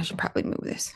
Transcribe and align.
I 0.00 0.02
should 0.02 0.16
probably 0.16 0.44
move 0.44 0.62
this. 0.62 0.94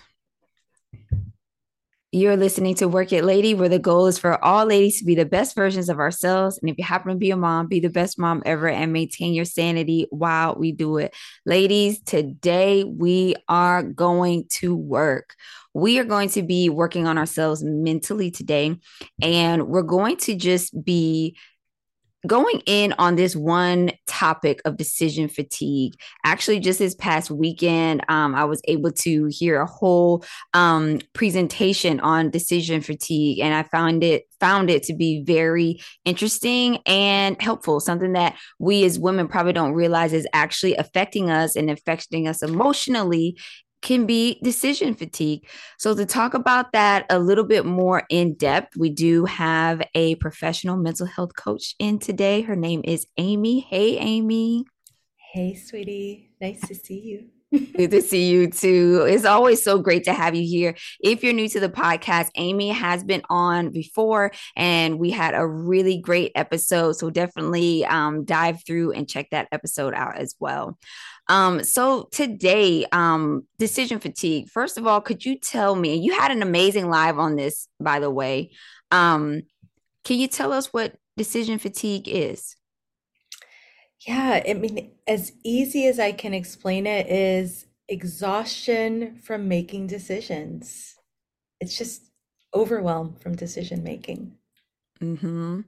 You're 2.10 2.38
listening 2.38 2.74
to 2.76 2.88
Work 2.88 3.12
It 3.12 3.22
Lady, 3.22 3.52
where 3.52 3.68
the 3.68 3.78
goal 3.78 4.06
is 4.06 4.18
for 4.18 4.42
all 4.42 4.64
ladies 4.64 5.00
to 5.00 5.04
be 5.04 5.14
the 5.14 5.26
best 5.26 5.54
versions 5.54 5.90
of 5.90 5.98
ourselves. 5.98 6.58
And 6.58 6.70
if 6.70 6.78
you 6.78 6.84
happen 6.84 7.12
to 7.12 7.18
be 7.18 7.30
a 7.30 7.36
mom, 7.36 7.66
be 7.66 7.80
the 7.80 7.90
best 7.90 8.18
mom 8.18 8.42
ever 8.46 8.66
and 8.66 8.94
maintain 8.94 9.34
your 9.34 9.44
sanity 9.44 10.06
while 10.08 10.54
we 10.54 10.72
do 10.72 10.96
it. 10.96 11.14
Ladies, 11.44 12.00
today 12.00 12.82
we 12.84 13.34
are 13.46 13.82
going 13.82 14.46
to 14.60 14.74
work. 14.74 15.34
We 15.74 15.98
are 15.98 16.04
going 16.04 16.30
to 16.30 16.42
be 16.42 16.70
working 16.70 17.06
on 17.06 17.18
ourselves 17.18 17.62
mentally 17.62 18.30
today, 18.30 18.78
and 19.20 19.66
we're 19.66 19.82
going 19.82 20.16
to 20.18 20.34
just 20.34 20.82
be 20.82 21.36
going 22.26 22.62
in 22.66 22.94
on 22.98 23.16
this 23.16 23.36
one 23.36 23.90
topic 24.06 24.60
of 24.64 24.76
decision 24.76 25.28
fatigue 25.28 25.94
actually 26.24 26.58
just 26.58 26.78
this 26.78 26.94
past 26.94 27.30
weekend 27.30 28.04
um, 28.08 28.34
i 28.34 28.44
was 28.44 28.60
able 28.66 28.90
to 28.90 29.26
hear 29.30 29.60
a 29.60 29.66
whole 29.66 30.24
um, 30.54 31.00
presentation 31.12 32.00
on 32.00 32.30
decision 32.30 32.80
fatigue 32.80 33.38
and 33.40 33.54
i 33.54 33.62
found 33.62 34.02
it 34.02 34.24
found 34.40 34.70
it 34.70 34.82
to 34.82 34.94
be 34.94 35.22
very 35.22 35.80
interesting 36.04 36.78
and 36.86 37.40
helpful 37.40 37.80
something 37.80 38.12
that 38.12 38.36
we 38.58 38.84
as 38.84 38.98
women 38.98 39.28
probably 39.28 39.52
don't 39.52 39.72
realize 39.72 40.12
is 40.12 40.26
actually 40.32 40.74
affecting 40.76 41.30
us 41.30 41.56
and 41.56 41.70
affecting 41.70 42.28
us 42.28 42.42
emotionally 42.42 43.36
can 43.84 44.06
be 44.06 44.40
decision 44.42 44.94
fatigue. 44.94 45.46
So, 45.78 45.94
to 45.94 46.04
talk 46.04 46.34
about 46.34 46.72
that 46.72 47.06
a 47.10 47.20
little 47.20 47.44
bit 47.44 47.64
more 47.64 48.02
in 48.10 48.34
depth, 48.34 48.76
we 48.76 48.90
do 48.90 49.26
have 49.26 49.80
a 49.94 50.16
professional 50.16 50.76
mental 50.76 51.06
health 51.06 51.36
coach 51.36 51.76
in 51.78 52.00
today. 52.00 52.40
Her 52.40 52.56
name 52.56 52.80
is 52.82 53.06
Amy. 53.16 53.60
Hey, 53.60 53.96
Amy. 53.98 54.64
Hey, 55.32 55.54
sweetie. 55.54 56.30
Nice 56.40 56.60
to 56.62 56.74
see 56.74 57.00
you. 57.00 57.28
Good 57.76 57.92
to 57.92 58.02
see 58.02 58.30
you 58.30 58.48
too. 58.50 59.04
It's 59.08 59.24
always 59.24 59.62
so 59.62 59.78
great 59.78 60.04
to 60.04 60.12
have 60.12 60.34
you 60.34 60.42
here. 60.42 60.74
If 61.00 61.22
you're 61.22 61.32
new 61.32 61.48
to 61.50 61.60
the 61.60 61.68
podcast, 61.68 62.30
Amy 62.34 62.70
has 62.70 63.04
been 63.04 63.22
on 63.30 63.70
before 63.70 64.32
and 64.56 64.98
we 64.98 65.10
had 65.10 65.34
a 65.34 65.46
really 65.46 65.98
great 65.98 66.32
episode. 66.34 66.92
So 66.92 67.10
definitely 67.10 67.84
um, 67.84 68.24
dive 68.24 68.64
through 68.66 68.92
and 68.92 69.08
check 69.08 69.30
that 69.30 69.48
episode 69.52 69.94
out 69.94 70.18
as 70.18 70.34
well. 70.40 70.78
Um, 71.28 71.64
so 71.64 72.08
today, 72.12 72.84
um, 72.92 73.46
decision 73.58 73.98
fatigue. 73.98 74.48
First 74.50 74.76
of 74.76 74.86
all, 74.86 75.00
could 75.00 75.24
you 75.24 75.38
tell 75.38 75.74
me? 75.74 75.96
You 75.96 76.14
had 76.18 76.30
an 76.30 76.42
amazing 76.42 76.90
live 76.90 77.18
on 77.18 77.36
this, 77.36 77.68
by 77.80 78.00
the 78.00 78.10
way. 78.10 78.50
Um, 78.90 79.42
can 80.04 80.18
you 80.18 80.28
tell 80.28 80.52
us 80.52 80.72
what 80.72 80.96
decision 81.16 81.58
fatigue 81.58 82.08
is? 82.08 82.56
Yeah, 84.06 84.42
I 84.46 84.52
mean, 84.52 84.90
as 85.06 85.32
easy 85.44 85.86
as 85.86 85.98
I 85.98 86.12
can 86.12 86.34
explain 86.34 86.86
it 86.86 87.06
is 87.08 87.66
exhaustion 87.88 89.18
from 89.22 89.48
making 89.48 89.86
decisions. 89.86 90.94
It's 91.60 91.76
just 91.78 92.02
overwhelm 92.54 93.16
from 93.20 93.34
decision 93.34 93.82
making. 93.82 94.32
Mm-hmm. 95.00 95.60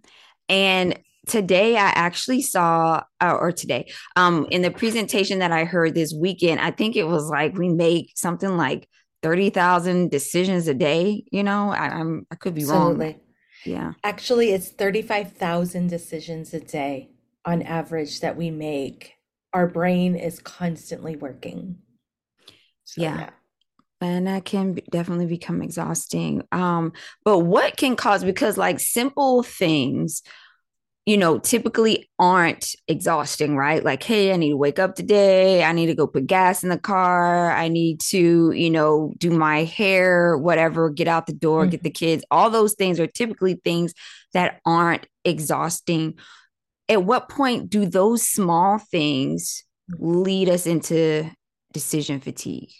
And 0.49 0.99
today 1.27 1.77
I 1.77 1.89
actually 1.95 2.43
saw, 2.43 3.03
uh, 3.21 3.37
or 3.39 3.53
today, 3.53 3.93
um, 4.15 4.47
in 4.51 4.63
the 4.63 4.71
presentation 4.71 5.41
that 5.41 5.53
I 5.53 5.65
heard 5.65 5.95
this 5.95 6.15
weekend, 6.15 6.61
I 6.61 6.71
think 6.71 6.97
it 6.97 7.07
was 7.07 7.29
like 7.29 7.57
we 7.57 7.69
make 7.69 8.13
something 8.17 8.57
like 8.57 8.89
30,000 9.23 10.11
decisions 10.11 10.69
a 10.69 10.75
day. 10.75 11.25
You 11.31 11.43
know, 11.43 11.71
I, 11.71 12.01
am 12.01 12.27
I 12.31 12.37
could 12.37 12.55
be 12.55 12.63
Absolutely. 12.63 13.07
wrong. 13.07 13.21
Yeah. 13.65 13.93
Actually, 14.05 14.51
it's 14.51 14.69
35,000 14.69 15.89
decisions 15.89 16.55
a 16.55 16.61
day 16.61 17.11
on 17.45 17.63
average 17.63 18.21
that 18.21 18.37
we 18.37 18.51
make. 18.51 19.15
Our 19.53 19.67
brain 19.67 20.15
is 20.15 20.39
constantly 20.39 21.17
working. 21.17 21.79
So, 22.85 23.03
yeah. 23.03 23.19
yeah 23.19 23.31
and 24.03 24.27
that 24.27 24.45
can 24.45 24.79
definitely 24.91 25.25
become 25.25 25.63
exhausting 25.63 26.43
um 26.53 26.93
but 27.25 27.39
what 27.39 27.79
can 27.79 27.97
cause 27.97 28.23
because 28.23 28.59
like 28.59 28.79
simple 28.79 29.43
things 29.43 30.23
you 31.07 31.17
know, 31.17 31.39
typically 31.39 32.11
aren't 32.19 32.75
exhausting, 32.89 33.57
right? 33.57 33.85
Like, 33.85 34.03
hey, 34.03 34.33
I 34.33 34.37
need 34.37 34.51
to 34.51 34.57
wake 34.57 34.81
up 34.81 34.97
today. 34.97 35.63
I 35.63 35.71
need 35.71 35.87
to 35.87 35.95
go 35.95 36.09
put 36.09 36.27
gas 36.27 36.65
in 36.65 36.69
the 36.69 36.79
car. 36.79 37.53
I 37.53 37.69
need 37.69 38.01
to, 38.09 38.51
you 38.51 38.71
know, 38.71 39.15
do 39.17 39.31
my 39.31 39.63
hair, 39.63 40.37
whatever, 40.37 40.91
get 40.91 41.07
out 41.07 41.29
the 41.29 41.33
door, 41.33 41.63
mm-hmm. 41.63 41.71
get 41.71 41.85
the 41.85 41.91
kids. 41.91 42.25
All 42.33 42.51
those 42.51 42.75
things 42.75 42.99
are 42.99 43.07
typically 43.07 43.55
things 43.55 43.95
that 44.33 44.61
aren't 44.67 45.07
exhausting. 45.25 46.19
At 46.89 47.05
what 47.05 47.29
point 47.29 47.71
do 47.71 47.87
those 47.87 48.29
small 48.29 48.79
things 48.79 49.63
lead 50.01 50.49
us 50.49 50.67
into 50.67 51.31
decision 51.73 52.19
fatigue? 52.19 52.71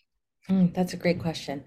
Mm, 0.49 0.73
that's 0.75 0.93
a 0.93 0.97
great 0.97 1.19
question. 1.19 1.65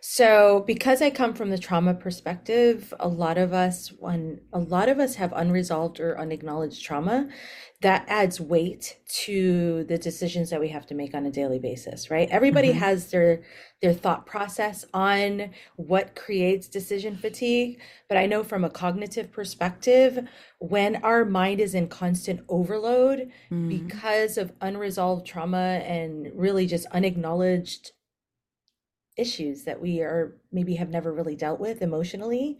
So, 0.00 0.64
because 0.66 1.02
I 1.02 1.10
come 1.10 1.34
from 1.34 1.50
the 1.50 1.58
trauma 1.58 1.92
perspective, 1.92 2.94
a 2.98 3.06
lot 3.06 3.36
of 3.36 3.52
us 3.52 3.92
when 3.98 4.40
a 4.52 4.58
lot 4.58 4.88
of 4.88 4.98
us 4.98 5.16
have 5.16 5.32
unresolved 5.36 6.00
or 6.00 6.18
unacknowledged 6.18 6.82
trauma, 6.82 7.28
that 7.82 8.04
adds 8.08 8.40
weight 8.40 8.96
to 9.24 9.84
the 9.84 9.98
decisions 9.98 10.48
that 10.50 10.60
we 10.60 10.68
have 10.68 10.86
to 10.86 10.94
make 10.94 11.14
on 11.14 11.26
a 11.26 11.30
daily 11.30 11.58
basis, 11.58 12.10
right? 12.10 12.28
Everybody 12.30 12.70
mm-hmm. 12.70 12.78
has 12.78 13.10
their 13.10 13.42
their 13.82 13.92
thought 13.92 14.24
process 14.24 14.84
on 14.94 15.50
what 15.76 16.14
creates 16.14 16.68
decision 16.68 17.16
fatigue, 17.16 17.80
but 18.08 18.16
I 18.16 18.26
know 18.26 18.44
from 18.44 18.64
a 18.64 18.70
cognitive 18.70 19.30
perspective, 19.30 20.26
when 20.58 20.96
our 21.04 21.24
mind 21.24 21.60
is 21.60 21.74
in 21.74 21.88
constant 21.88 22.40
overload 22.48 23.30
mm-hmm. 23.50 23.68
because 23.68 24.38
of 24.38 24.52
unresolved 24.60 25.26
trauma 25.26 25.82
and 25.84 26.30
really 26.34 26.66
just 26.66 26.86
unacknowledged 26.86 27.92
issues 29.16 29.64
that 29.64 29.80
we 29.80 30.00
are 30.00 30.36
maybe 30.50 30.74
have 30.76 30.88
never 30.88 31.12
really 31.12 31.36
dealt 31.36 31.60
with 31.60 31.82
emotionally 31.82 32.58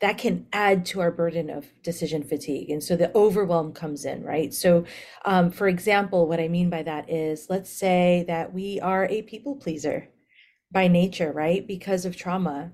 that 0.00 0.18
can 0.18 0.46
add 0.52 0.84
to 0.84 1.00
our 1.00 1.10
burden 1.10 1.48
of 1.48 1.66
decision 1.82 2.22
fatigue 2.22 2.70
and 2.70 2.82
so 2.82 2.96
the 2.96 3.14
overwhelm 3.16 3.72
comes 3.72 4.04
in 4.04 4.22
right? 4.22 4.52
So 4.52 4.84
um, 5.24 5.50
for 5.50 5.68
example 5.68 6.28
what 6.28 6.40
i 6.40 6.48
mean 6.48 6.68
by 6.68 6.82
that 6.82 7.08
is 7.10 7.46
let's 7.48 7.70
say 7.70 8.24
that 8.28 8.52
we 8.52 8.78
are 8.80 9.06
a 9.06 9.22
people 9.22 9.56
pleaser 9.56 10.08
by 10.70 10.88
nature 10.88 11.32
right? 11.32 11.66
Because 11.66 12.04
of 12.04 12.16
trauma. 12.16 12.72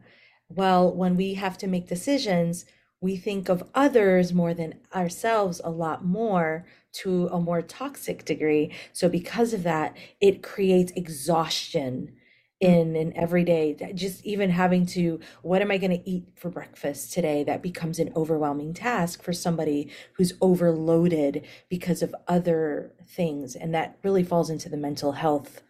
Well 0.49 0.93
when 0.93 1.16
we 1.16 1.34
have 1.34 1.56
to 1.59 1.66
make 1.69 1.89
decisions 1.89 2.65
we 3.00 3.16
think 3.16 3.49
of 3.49 3.69
others 3.75 4.33
more 4.33 4.54
than 4.54 4.75
ourselves 4.94 5.60
a 5.65 5.71
lot 5.71 6.04
more 6.04 6.65
to 6.93 7.27
a 7.28 7.41
more 7.41 7.60
toxic 7.62 8.25
degree. 8.25 8.72
So 8.93 9.09
because 9.09 9.53
of 9.53 9.62
that 9.62 9.97
it 10.21 10.43
creates 10.43 10.93
exhaustion 10.97 12.15
in 12.62 12.95
an 12.95 13.12
everyday 13.17 13.75
just 13.93 14.25
even 14.25 14.49
having 14.49 14.87
to 14.87 15.19
what 15.43 15.61
am 15.61 15.73
i 15.73 15.78
going 15.78 15.91
to 15.91 16.09
eat 16.09 16.28
for 16.37 16.49
breakfast 16.49 17.12
today? 17.12 17.43
That 17.43 17.61
becomes 17.62 17.99
an 17.99 18.12
overwhelming 18.15 18.73
task 18.73 19.23
for 19.23 19.33
somebody 19.33 19.91
who's 20.15 20.34
overloaded 20.41 21.45
because 21.69 22.03
of 22.03 22.15
other 22.28 22.93
things. 23.05 23.56
And 23.56 23.75
that 23.75 23.99
really 24.05 24.22
falls 24.22 24.49
into 24.49 24.69
the 24.69 24.77
mental 24.77 25.12
health 25.12 25.62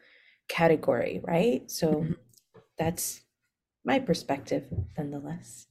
category 0.48 1.20
right? 1.25 1.70
So 1.70 1.94
mm-hmm. 1.94 2.12
that's 2.78 3.22
my 3.84 3.98
perspective 3.98 4.64
nonetheless 4.97 5.66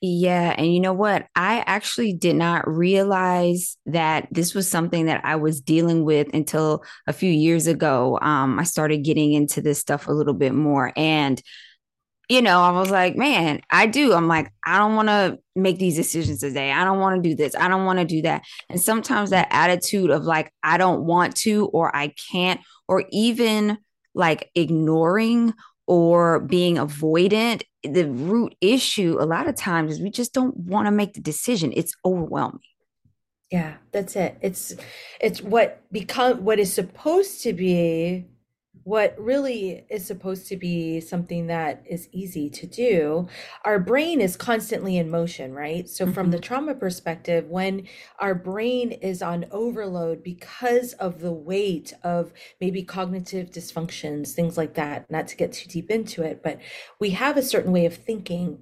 yeah. 0.00 0.54
And 0.56 0.72
you 0.72 0.78
know 0.78 0.92
what? 0.92 1.26
I 1.34 1.64
actually 1.66 2.12
did 2.12 2.36
not 2.36 2.68
realize 2.68 3.76
that 3.86 4.28
this 4.30 4.54
was 4.54 4.70
something 4.70 5.06
that 5.06 5.24
I 5.24 5.36
was 5.36 5.60
dealing 5.60 6.04
with 6.04 6.28
until 6.32 6.84
a 7.08 7.12
few 7.12 7.30
years 7.30 7.66
ago. 7.66 8.18
Um, 8.22 8.60
I 8.60 8.62
started 8.62 8.98
getting 8.98 9.32
into 9.32 9.60
this 9.60 9.80
stuff 9.80 10.06
a 10.06 10.12
little 10.12 10.34
bit 10.34 10.54
more. 10.54 10.92
And, 10.96 11.42
you 12.28 12.42
know, 12.42 12.60
I 12.60 12.70
was 12.70 12.90
like, 12.90 13.16
man, 13.16 13.60
I 13.70 13.86
do. 13.86 14.12
I'm 14.12 14.28
like, 14.28 14.52
I 14.64 14.78
don't 14.78 14.94
want 14.94 15.08
to 15.08 15.38
make 15.56 15.78
these 15.78 15.96
decisions 15.96 16.40
today. 16.40 16.70
I 16.70 16.84
don't 16.84 17.00
want 17.00 17.20
to 17.20 17.28
do 17.28 17.34
this. 17.34 17.56
I 17.56 17.66
don't 17.66 17.84
want 17.84 17.98
to 17.98 18.04
do 18.04 18.22
that. 18.22 18.42
And 18.68 18.80
sometimes 18.80 19.30
that 19.30 19.48
attitude 19.50 20.10
of 20.10 20.22
like, 20.22 20.52
I 20.62 20.78
don't 20.78 21.06
want 21.06 21.34
to, 21.38 21.66
or 21.66 21.94
I 21.96 22.14
can't, 22.30 22.60
or 22.86 23.04
even 23.10 23.78
like 24.14 24.50
ignoring 24.54 25.54
or 25.88 26.38
being 26.40 26.76
avoidant 26.76 27.62
the 27.82 28.04
root 28.10 28.54
issue 28.60 29.16
a 29.18 29.24
lot 29.24 29.48
of 29.48 29.56
times 29.56 29.92
is 29.92 30.00
we 30.00 30.10
just 30.10 30.34
don't 30.34 30.56
want 30.56 30.86
to 30.86 30.90
make 30.92 31.14
the 31.14 31.20
decision. 31.20 31.72
It's 31.74 31.94
overwhelming. 32.04 32.60
Yeah 33.50 33.74
that's 33.92 34.14
it. 34.14 34.36
It's 34.42 34.76
it's 35.20 35.40
what 35.42 35.82
become 35.90 36.44
what 36.44 36.58
is 36.58 36.72
supposed 36.72 37.42
to 37.44 37.52
be 37.54 38.26
what 38.88 39.14
really 39.18 39.84
is 39.90 40.06
supposed 40.06 40.46
to 40.46 40.56
be 40.56 40.98
something 40.98 41.48
that 41.48 41.82
is 41.86 42.08
easy 42.10 42.48
to 42.48 42.66
do, 42.66 43.28
our 43.66 43.78
brain 43.78 44.18
is 44.18 44.34
constantly 44.34 44.96
in 44.96 45.10
motion, 45.10 45.52
right? 45.52 45.86
So, 45.86 46.06
mm-hmm. 46.06 46.14
from 46.14 46.30
the 46.30 46.38
mm-hmm. 46.38 46.44
trauma 46.44 46.74
perspective, 46.74 47.50
when 47.50 47.86
our 48.18 48.34
brain 48.34 48.92
is 48.92 49.20
on 49.20 49.44
overload 49.50 50.22
because 50.22 50.94
of 50.94 51.20
the 51.20 51.32
weight 51.32 51.92
of 52.02 52.32
maybe 52.62 52.82
cognitive 52.82 53.50
dysfunctions, 53.50 54.32
things 54.32 54.56
like 54.56 54.72
that, 54.74 55.04
not 55.10 55.28
to 55.28 55.36
get 55.36 55.52
too 55.52 55.68
deep 55.68 55.90
into 55.90 56.22
it, 56.22 56.42
but 56.42 56.58
we 56.98 57.10
have 57.10 57.36
a 57.36 57.42
certain 57.42 57.72
way 57.72 57.84
of 57.84 57.94
thinking 57.94 58.58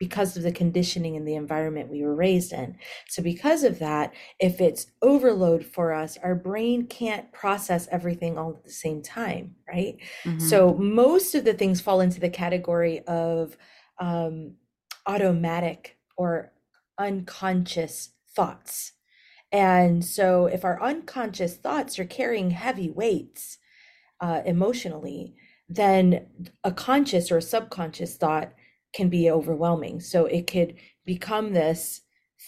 because 0.00 0.34
of 0.34 0.42
the 0.42 0.50
conditioning 0.50 1.14
and 1.14 1.28
the 1.28 1.34
environment 1.36 1.90
we 1.90 2.02
were 2.02 2.14
raised 2.14 2.52
in. 2.52 2.76
So, 3.06 3.22
because 3.22 3.62
of 3.62 3.78
that, 3.78 4.12
if 4.40 4.60
it's 4.60 4.86
overload 5.02 5.64
for 5.64 5.92
us, 5.92 6.18
our 6.24 6.34
brain 6.34 6.86
can't 6.86 7.30
process 7.32 7.86
everything 7.92 8.36
all 8.36 8.54
at 8.56 8.64
the 8.64 8.72
same 8.72 9.02
time, 9.02 9.54
right? 9.68 9.98
Mm-hmm. 10.24 10.40
So, 10.40 10.74
most 10.74 11.36
of 11.36 11.44
the 11.44 11.54
things 11.54 11.80
fall 11.80 12.00
into 12.00 12.18
the 12.18 12.30
category 12.30 13.00
of 13.06 13.56
um, 14.00 14.54
automatic 15.06 15.98
or 16.16 16.52
unconscious 16.98 18.10
thoughts. 18.34 18.92
And 19.52 20.02
so, 20.02 20.46
if 20.46 20.64
our 20.64 20.82
unconscious 20.82 21.56
thoughts 21.56 21.98
are 21.98 22.06
carrying 22.06 22.50
heavy 22.50 22.88
weights 22.88 23.58
uh, 24.20 24.40
emotionally, 24.46 25.34
then 25.68 26.26
a 26.64 26.72
conscious 26.72 27.30
or 27.30 27.36
a 27.36 27.42
subconscious 27.42 28.16
thought 28.16 28.54
can 28.92 29.08
be 29.08 29.30
overwhelming. 29.30 30.00
So 30.00 30.26
it 30.26 30.46
could 30.46 30.74
become 31.04 31.52
this 31.52 32.02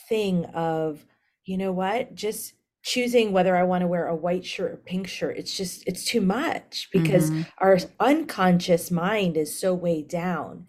thing 0.08 0.44
of, 0.46 1.04
you 1.44 1.56
know 1.56 1.72
what, 1.72 2.14
just 2.14 2.54
choosing 2.82 3.32
whether 3.32 3.56
I 3.56 3.62
want 3.62 3.82
to 3.82 3.86
wear 3.86 4.06
a 4.06 4.16
white 4.16 4.44
shirt 4.44 4.72
or 4.72 4.76
pink 4.76 5.06
shirt. 5.06 5.36
It's 5.36 5.56
just, 5.56 5.84
it's 5.86 6.04
too 6.04 6.20
much 6.20 6.88
because 6.92 7.30
mm-hmm. 7.30 7.42
our 7.58 7.78
unconscious 8.00 8.90
mind 8.90 9.36
is 9.36 9.58
so 9.58 9.72
weighed 9.72 10.08
down 10.08 10.66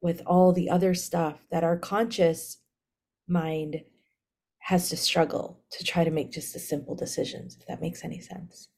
with 0.00 0.22
all 0.26 0.52
the 0.52 0.68
other 0.68 0.94
stuff 0.94 1.44
that 1.50 1.62
our 1.62 1.78
conscious 1.78 2.58
mind 3.28 3.82
has 4.58 4.88
to 4.88 4.96
struggle 4.96 5.60
to 5.70 5.84
try 5.84 6.04
to 6.04 6.10
make 6.10 6.32
just 6.32 6.52
the 6.52 6.58
simple 6.58 6.94
decisions, 6.94 7.56
if 7.60 7.66
that 7.66 7.80
makes 7.80 8.04
any 8.04 8.20
sense. 8.20 8.68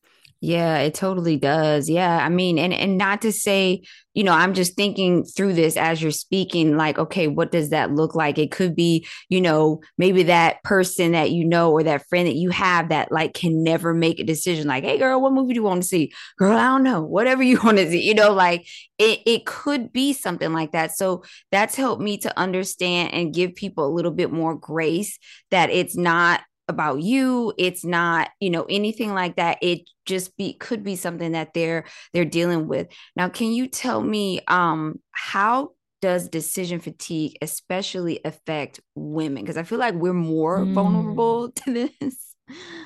Yeah, 0.45 0.77
it 0.81 0.93
totally 0.93 1.39
does. 1.39 1.89
Yeah. 1.89 2.19
I 2.23 2.29
mean, 2.29 2.59
and 2.59 2.75
and 2.75 2.99
not 2.99 3.23
to 3.23 3.33
say, 3.33 3.81
you 4.13 4.25
know, 4.25 4.35
I'm 4.35 4.53
just 4.53 4.77
thinking 4.77 5.25
through 5.25 5.55
this 5.55 5.75
as 5.75 6.03
you're 6.03 6.11
speaking, 6.11 6.77
like, 6.77 6.99
okay, 6.99 7.29
what 7.29 7.51
does 7.51 7.71
that 7.71 7.93
look 7.95 8.15
like? 8.15 8.37
It 8.37 8.51
could 8.51 8.77
be, 8.77 9.07
you 9.31 9.41
know, 9.41 9.81
maybe 9.97 10.25
that 10.25 10.63
person 10.63 11.13
that 11.13 11.31
you 11.31 11.47
know 11.47 11.73
or 11.73 11.83
that 11.85 12.07
friend 12.09 12.29
that 12.29 12.35
you 12.35 12.51
have 12.51 12.91
that 12.91 13.11
like 13.11 13.33
can 13.33 13.65
never 13.65 13.95
make 13.95 14.21
a 14.21 14.25
decision, 14.25 14.69
like, 14.69 14.85
hey 14.85 14.99
girl, 14.99 15.19
what 15.19 15.33
movie 15.33 15.55
do 15.55 15.61
you 15.61 15.63
want 15.63 15.81
to 15.81 15.89
see? 15.89 16.13
Girl, 16.37 16.59
I 16.59 16.65
don't 16.65 16.83
know. 16.83 17.01
Whatever 17.03 17.43
you 17.43 17.59
want 17.65 17.79
to 17.79 17.89
see, 17.89 18.03
you 18.03 18.15
know, 18.15 18.31
like 18.35 18.67
it 18.99 19.21
it 19.25 19.47
could 19.47 19.95
be 19.95 20.13
something 20.13 20.53
like 20.53 20.73
that. 20.73 20.95
So 20.95 21.25
that's 21.51 21.75
helped 21.75 22.03
me 22.03 22.19
to 22.19 22.39
understand 22.39 23.15
and 23.15 23.33
give 23.33 23.55
people 23.55 23.87
a 23.87 23.95
little 23.95 24.13
bit 24.13 24.31
more 24.31 24.55
grace 24.55 25.19
that 25.51 25.71
it's 25.71 25.97
not 25.97 26.43
about 26.69 27.03
you. 27.03 27.53
It's 27.59 27.85
not 27.85 28.31
you 28.41 28.51
know 28.51 28.65
anything 28.69 29.15
like 29.15 29.37
that. 29.37 29.59
It 29.63 29.89
just 30.07 30.37
be 30.37 30.55
could 30.55 30.83
be 30.83 30.97
something 30.97 31.33
that 31.33 31.55
they're 31.55 31.85
they're 32.13 32.25
dealing 32.25 32.69
with. 32.69 32.89
Now 33.17 33.29
can 33.29 33.53
you 33.53 33.69
tell 33.69 34.01
me 34.01 34.41
um 34.49 35.01
how 35.11 35.71
does 36.01 36.29
decision 36.29 36.81
fatigue 36.81 37.37
especially 37.41 38.21
affect 38.25 38.81
women? 38.95 39.43
Because 39.43 39.57
i 39.57 39.63
feel 39.63 39.79
like 39.79 39.95
we're 39.95 40.13
more 40.13 40.61
mm. 40.61 40.73
vulnerable 40.73 41.51
to 41.65 41.73
this. 41.73 42.35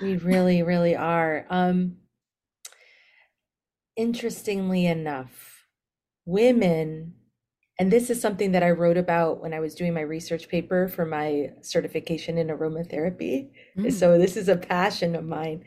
We 0.00 0.16
really 0.16 0.62
really 0.62 0.96
are. 0.96 1.46
Um 1.50 1.96
interestingly 3.96 4.86
enough 4.86 5.66
women 6.24 7.14
and 7.78 7.92
this 7.92 8.10
is 8.10 8.20
something 8.20 8.52
that 8.52 8.64
I 8.64 8.70
wrote 8.70 8.96
about 8.96 9.40
when 9.40 9.54
I 9.54 9.60
was 9.60 9.75
doing 9.75 9.94
my 9.94 10.00
research 10.00 10.48
paper 10.48 10.88
for 10.88 11.06
my 11.06 11.52
certification 11.60 12.36
in 12.36 12.48
aromatherapy. 12.48 13.50
Mm. 13.76 13.92
So 13.92 14.19
this 14.19 14.36
is 14.36 14.48
a 14.48 14.56
passion 14.56 15.14
of 15.14 15.25
mine. 15.25 15.64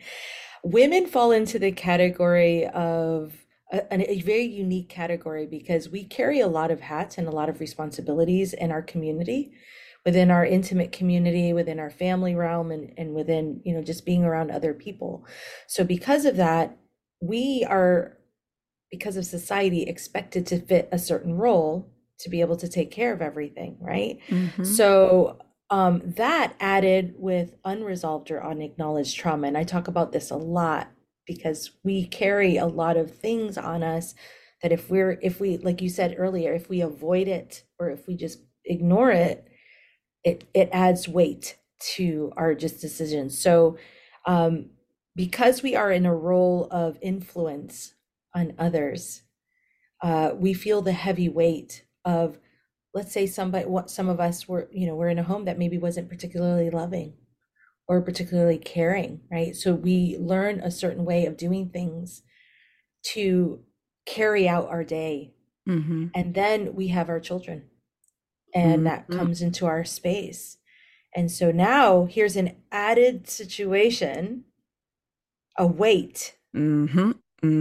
Women 0.63 1.07
fall 1.07 1.31
into 1.31 1.57
the 1.57 1.71
category 1.71 2.67
of 2.67 3.33
a, 3.71 4.11
a, 4.11 4.21
very 4.21 4.43
unique 4.43 4.89
category 4.89 5.45
because 5.45 5.89
we 5.89 6.03
carry 6.03 6.41
a 6.41 6.47
lot 6.47 6.71
of 6.71 6.81
hats 6.81 7.17
and 7.17 7.27
a 7.27 7.31
lot 7.31 7.47
of 7.47 7.61
responsibilities 7.61 8.53
in 8.53 8.71
our 8.71 8.81
community 8.81 9.53
within 10.05 10.31
our 10.31 10.45
intimate 10.45 10.91
community 10.91 11.53
within 11.53 11.79
our 11.79 11.89
family 11.89 12.35
realm 12.35 12.71
and, 12.71 12.91
and 12.97 13.13
within 13.13 13.61
you 13.63 13.73
know 13.73 13.81
just 13.81 14.05
being 14.05 14.25
around 14.25 14.51
other 14.51 14.73
people 14.73 15.25
so 15.67 15.83
because 15.83 16.25
of 16.25 16.35
that 16.35 16.77
we 17.21 17.65
are 17.69 18.17
because 18.89 19.15
of 19.15 19.25
society 19.25 19.83
expected 19.83 20.45
to 20.45 20.59
fit 20.59 20.89
a 20.91 20.99
certain 20.99 21.35
role 21.35 21.90
to 22.21 22.29
be 22.29 22.41
able 22.41 22.57
to 22.57 22.67
take 22.67 22.91
care 22.91 23.13
of 23.13 23.21
everything, 23.21 23.77
right? 23.79 24.19
Mm-hmm. 24.29 24.63
So 24.63 25.39
um, 25.69 26.01
that 26.17 26.53
added 26.59 27.15
with 27.17 27.55
unresolved 27.63 28.29
or 28.31 28.45
unacknowledged 28.45 29.17
trauma, 29.17 29.47
and 29.47 29.57
I 29.57 29.63
talk 29.63 29.87
about 29.87 30.11
this 30.11 30.29
a 30.29 30.35
lot 30.35 30.91
because 31.25 31.71
we 31.83 32.05
carry 32.05 32.57
a 32.57 32.65
lot 32.65 32.97
of 32.97 33.15
things 33.15 33.57
on 33.57 33.83
us 33.83 34.13
that 34.61 34.71
if 34.71 34.89
we're 34.89 35.17
if 35.21 35.39
we 35.39 35.57
like 35.57 35.81
you 35.81 35.89
said 35.89 36.15
earlier, 36.17 36.53
if 36.53 36.69
we 36.69 36.81
avoid 36.81 37.27
it 37.27 37.63
or 37.79 37.89
if 37.89 38.07
we 38.07 38.15
just 38.15 38.39
ignore 38.65 39.11
it, 39.11 39.47
it 40.23 40.43
it 40.53 40.69
adds 40.71 41.07
weight 41.07 41.57
to 41.95 42.31
our 42.37 42.53
just 42.53 42.81
decisions. 42.81 43.39
So 43.39 43.77
um, 44.25 44.71
because 45.15 45.63
we 45.63 45.75
are 45.75 45.91
in 45.91 46.05
a 46.05 46.15
role 46.15 46.67
of 46.69 46.97
influence 47.01 47.93
on 48.35 48.53
others, 48.57 49.23
uh, 50.01 50.31
we 50.35 50.53
feel 50.53 50.81
the 50.81 50.93
heavy 50.93 51.29
weight 51.29 51.83
of 52.05 52.37
let's 52.93 53.13
say 53.13 53.25
somebody 53.25 53.65
what 53.65 53.89
some 53.89 54.09
of 54.09 54.19
us 54.19 54.47
were 54.47 54.69
you 54.71 54.85
know 54.87 54.95
we're 54.95 55.09
in 55.09 55.19
a 55.19 55.23
home 55.23 55.45
that 55.45 55.57
maybe 55.57 55.77
wasn't 55.77 56.09
particularly 56.09 56.69
loving 56.69 57.13
or 57.87 58.01
particularly 58.01 58.57
caring 58.57 59.21
right 59.31 59.55
so 59.55 59.73
we 59.73 60.17
learn 60.19 60.59
a 60.59 60.71
certain 60.71 61.05
way 61.05 61.25
of 61.25 61.37
doing 61.37 61.69
things 61.69 62.23
to 63.03 63.59
carry 64.05 64.47
out 64.47 64.69
our 64.69 64.83
day 64.83 65.33
mm-hmm. 65.67 66.07
and 66.13 66.33
then 66.33 66.73
we 66.73 66.87
have 66.87 67.09
our 67.09 67.19
children 67.19 67.63
and 68.53 68.75
mm-hmm. 68.75 68.83
that 68.85 69.07
comes 69.07 69.41
into 69.41 69.65
our 69.65 69.83
space 69.83 70.57
and 71.15 71.31
so 71.31 71.51
now 71.51 72.05
here's 72.05 72.35
an 72.35 72.55
added 72.71 73.29
situation 73.29 74.43
a 75.57 75.67
weight 75.67 76.37
mm-hmm. 76.55 77.11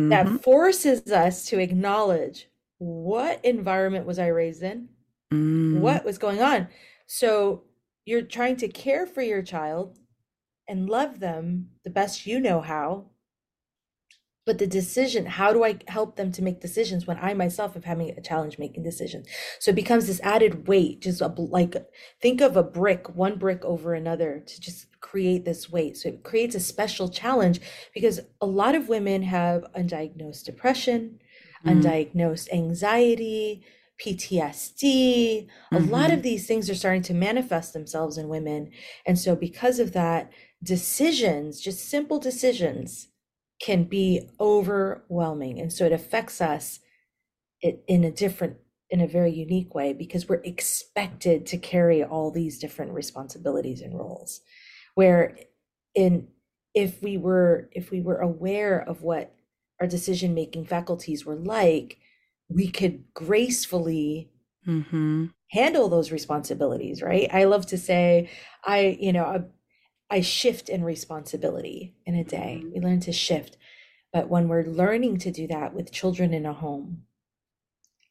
that 0.09 0.27
mm-hmm. 0.27 0.37
forces 0.37 1.11
us 1.11 1.47
to 1.47 1.59
acknowledge 1.59 2.50
what 2.81 3.45
environment 3.45 4.07
was 4.07 4.19
I 4.19 4.29
raised 4.29 4.63
in? 4.63 4.89
Mm. 5.33 5.81
What 5.81 6.03
was 6.03 6.17
going 6.17 6.41
on? 6.41 6.69
So 7.07 7.65
you're 8.07 8.23
trying 8.23 8.57
to 8.57 8.69
care 8.69 9.07
for 9.07 9.21
your 9.21 9.43
child 9.43 9.99
and 10.67 10.89
love 10.89 11.21
them 11.21 11.69
the 11.85 11.91
best 11.91 12.27
you 12.27 12.41
know 12.41 12.63
how. 12.63 13.11
But 14.47 14.57
the 14.57 14.67
decision, 14.67 15.27
how 15.27 15.53
do 15.53 15.63
I 15.63 15.79
help 15.89 16.17
them 16.17 16.33
to 16.33 16.43
make 16.43 16.63
decisions 16.63 17.07
when 17.07 17.19
I 17.21 17.35
myself 17.35 17.77
am 17.77 17.83
having 17.83 18.11
a 18.11 18.23
challenge 18.23 18.59
making 18.59 18.83
decisions? 18.83 19.29
So 19.59 19.73
it 19.73 19.77
becomes 19.77 20.07
this 20.07 20.21
added 20.23 20.67
weight, 20.67 21.03
just 21.03 21.21
a, 21.21 21.27
like 21.27 21.77
think 22.23 22.41
of 22.41 22.57
a 22.57 22.63
brick, 22.63 23.15
one 23.15 23.37
brick 23.37 23.63
over 23.63 23.93
another 23.93 24.43
to 24.45 24.61
just 24.61 24.87
create 25.01 25.45
this 25.45 25.71
weight. 25.71 25.99
So 25.99 26.09
it 26.09 26.25
creates 26.25 26.55
a 26.55 26.61
special 26.61 27.11
challenge 27.11 27.61
because 27.93 28.21
a 28.41 28.47
lot 28.47 28.75
of 28.75 28.89
women 28.89 29.23
have 29.25 29.67
undiagnosed 29.77 30.45
depression, 30.45 31.21
mm-hmm. 31.65 31.81
undiagnosed 31.81 32.53
anxiety, 32.53 33.65
PTSD. 34.05 35.47
Mm-hmm. 35.47 35.77
A 35.77 35.79
lot 35.81 36.07
of 36.07 36.17
mm-hmm. 36.17 36.23
these 36.23 36.47
things 36.47 36.71
are 36.71 36.75
starting 36.75 37.03
to 37.03 37.15
manifest 37.15 37.73
themselves 37.73 38.17
in 38.19 38.29
women. 38.29 38.71
And 39.07 39.19
so, 39.19 39.37
because 39.37 39.79
of 39.79 39.93
that, 39.93 40.33
decisions, 40.63 41.61
just 41.61 41.89
simple 41.89 42.19
decisions, 42.19 43.09
can 43.61 43.85
be 43.85 44.29
overwhelming. 44.41 45.61
And 45.61 45.73
so, 45.73 45.85
it 45.85 45.93
affects 45.93 46.41
us 46.41 46.81
in 47.63 48.05
a 48.05 48.11
different, 48.11 48.57
in 48.89 49.03
a 49.03 49.07
very 49.07 49.33
unique 49.33 49.75
way 49.75 49.93
because 49.93 50.29
we're 50.29 50.43
expected 50.45 51.45
to 51.47 51.59
carry 51.59 52.03
all 52.03 52.31
these 52.31 52.59
different 52.59 52.93
responsibilities 52.93 53.83
and 53.83 53.99
roles. 53.99 54.41
Where 54.95 55.37
in 55.95 56.29
if 56.75 57.03
we 57.03 57.17
were 57.17 57.69
if 57.73 57.91
we 57.91 58.01
were 58.01 58.19
aware 58.19 58.79
of 58.79 59.03
what 59.03 59.35
our 59.81 59.87
decision 59.87 60.35
making 60.35 60.67
faculties 60.67 61.25
were 61.25 61.37
like, 61.37 61.99
we 62.49 62.69
could 62.69 63.05
gracefully 63.15 64.31
mm-hmm. 64.67 65.27
handle 65.51 65.89
those 65.89 66.13
responsibilities, 66.13 67.03
right? 67.03 67.29
I 67.33 67.45
love 67.45 67.67
to 67.67 67.79
say, 67.79 68.29
I, 68.65 68.99
you 69.01 69.13
know, 69.13 69.25
I, 69.25 70.17
I 70.17 70.21
shift 70.21 70.69
in 70.69 70.85
responsibility 70.85 71.95
in 72.05 72.15
a 72.15 72.25
day. 72.25 72.61
Mm-hmm. 72.63 72.73
We 72.75 72.81
learn 72.81 73.01
to 73.01 73.13
shift. 73.13 73.57
But 74.13 74.29
when 74.29 74.49
we're 74.49 74.65
learning 74.65 75.19
to 75.19 75.31
do 75.31 75.47
that 75.47 75.73
with 75.73 75.93
children 75.93 76.35
in 76.35 76.45
a 76.45 76.53
home, 76.53 77.05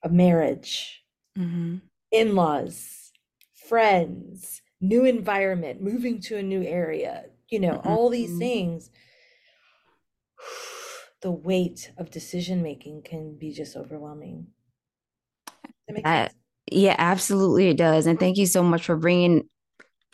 a 0.02 0.10
marriage, 0.10 1.04
mm-hmm. 1.38 1.78
in 2.12 2.36
laws, 2.36 3.12
friends, 3.68 4.62
new 4.80 5.04
environment, 5.04 5.82
moving 5.82 6.22
to 6.22 6.38
a 6.38 6.44
new 6.44 6.64
area, 6.64 7.26
you 7.50 7.60
know, 7.60 7.82
all 7.84 8.10
these 8.10 8.30
mm-hmm. 8.30 8.40
things 8.40 8.90
the 11.22 11.32
weight 11.32 11.92
of 11.98 12.10
decision 12.10 12.62
making 12.64 13.04
can 13.04 13.38
be 13.38 13.52
just 13.52 13.76
overwhelming. 13.76 14.48
Yeah, 16.72 16.96
absolutely 16.98 17.70
it 17.70 17.78
does. 17.78 18.06
And 18.06 18.20
thank 18.20 18.38
you 18.38 18.46
so 18.46 18.64
much 18.64 18.86
for 18.86 18.96
bringing 18.96 19.50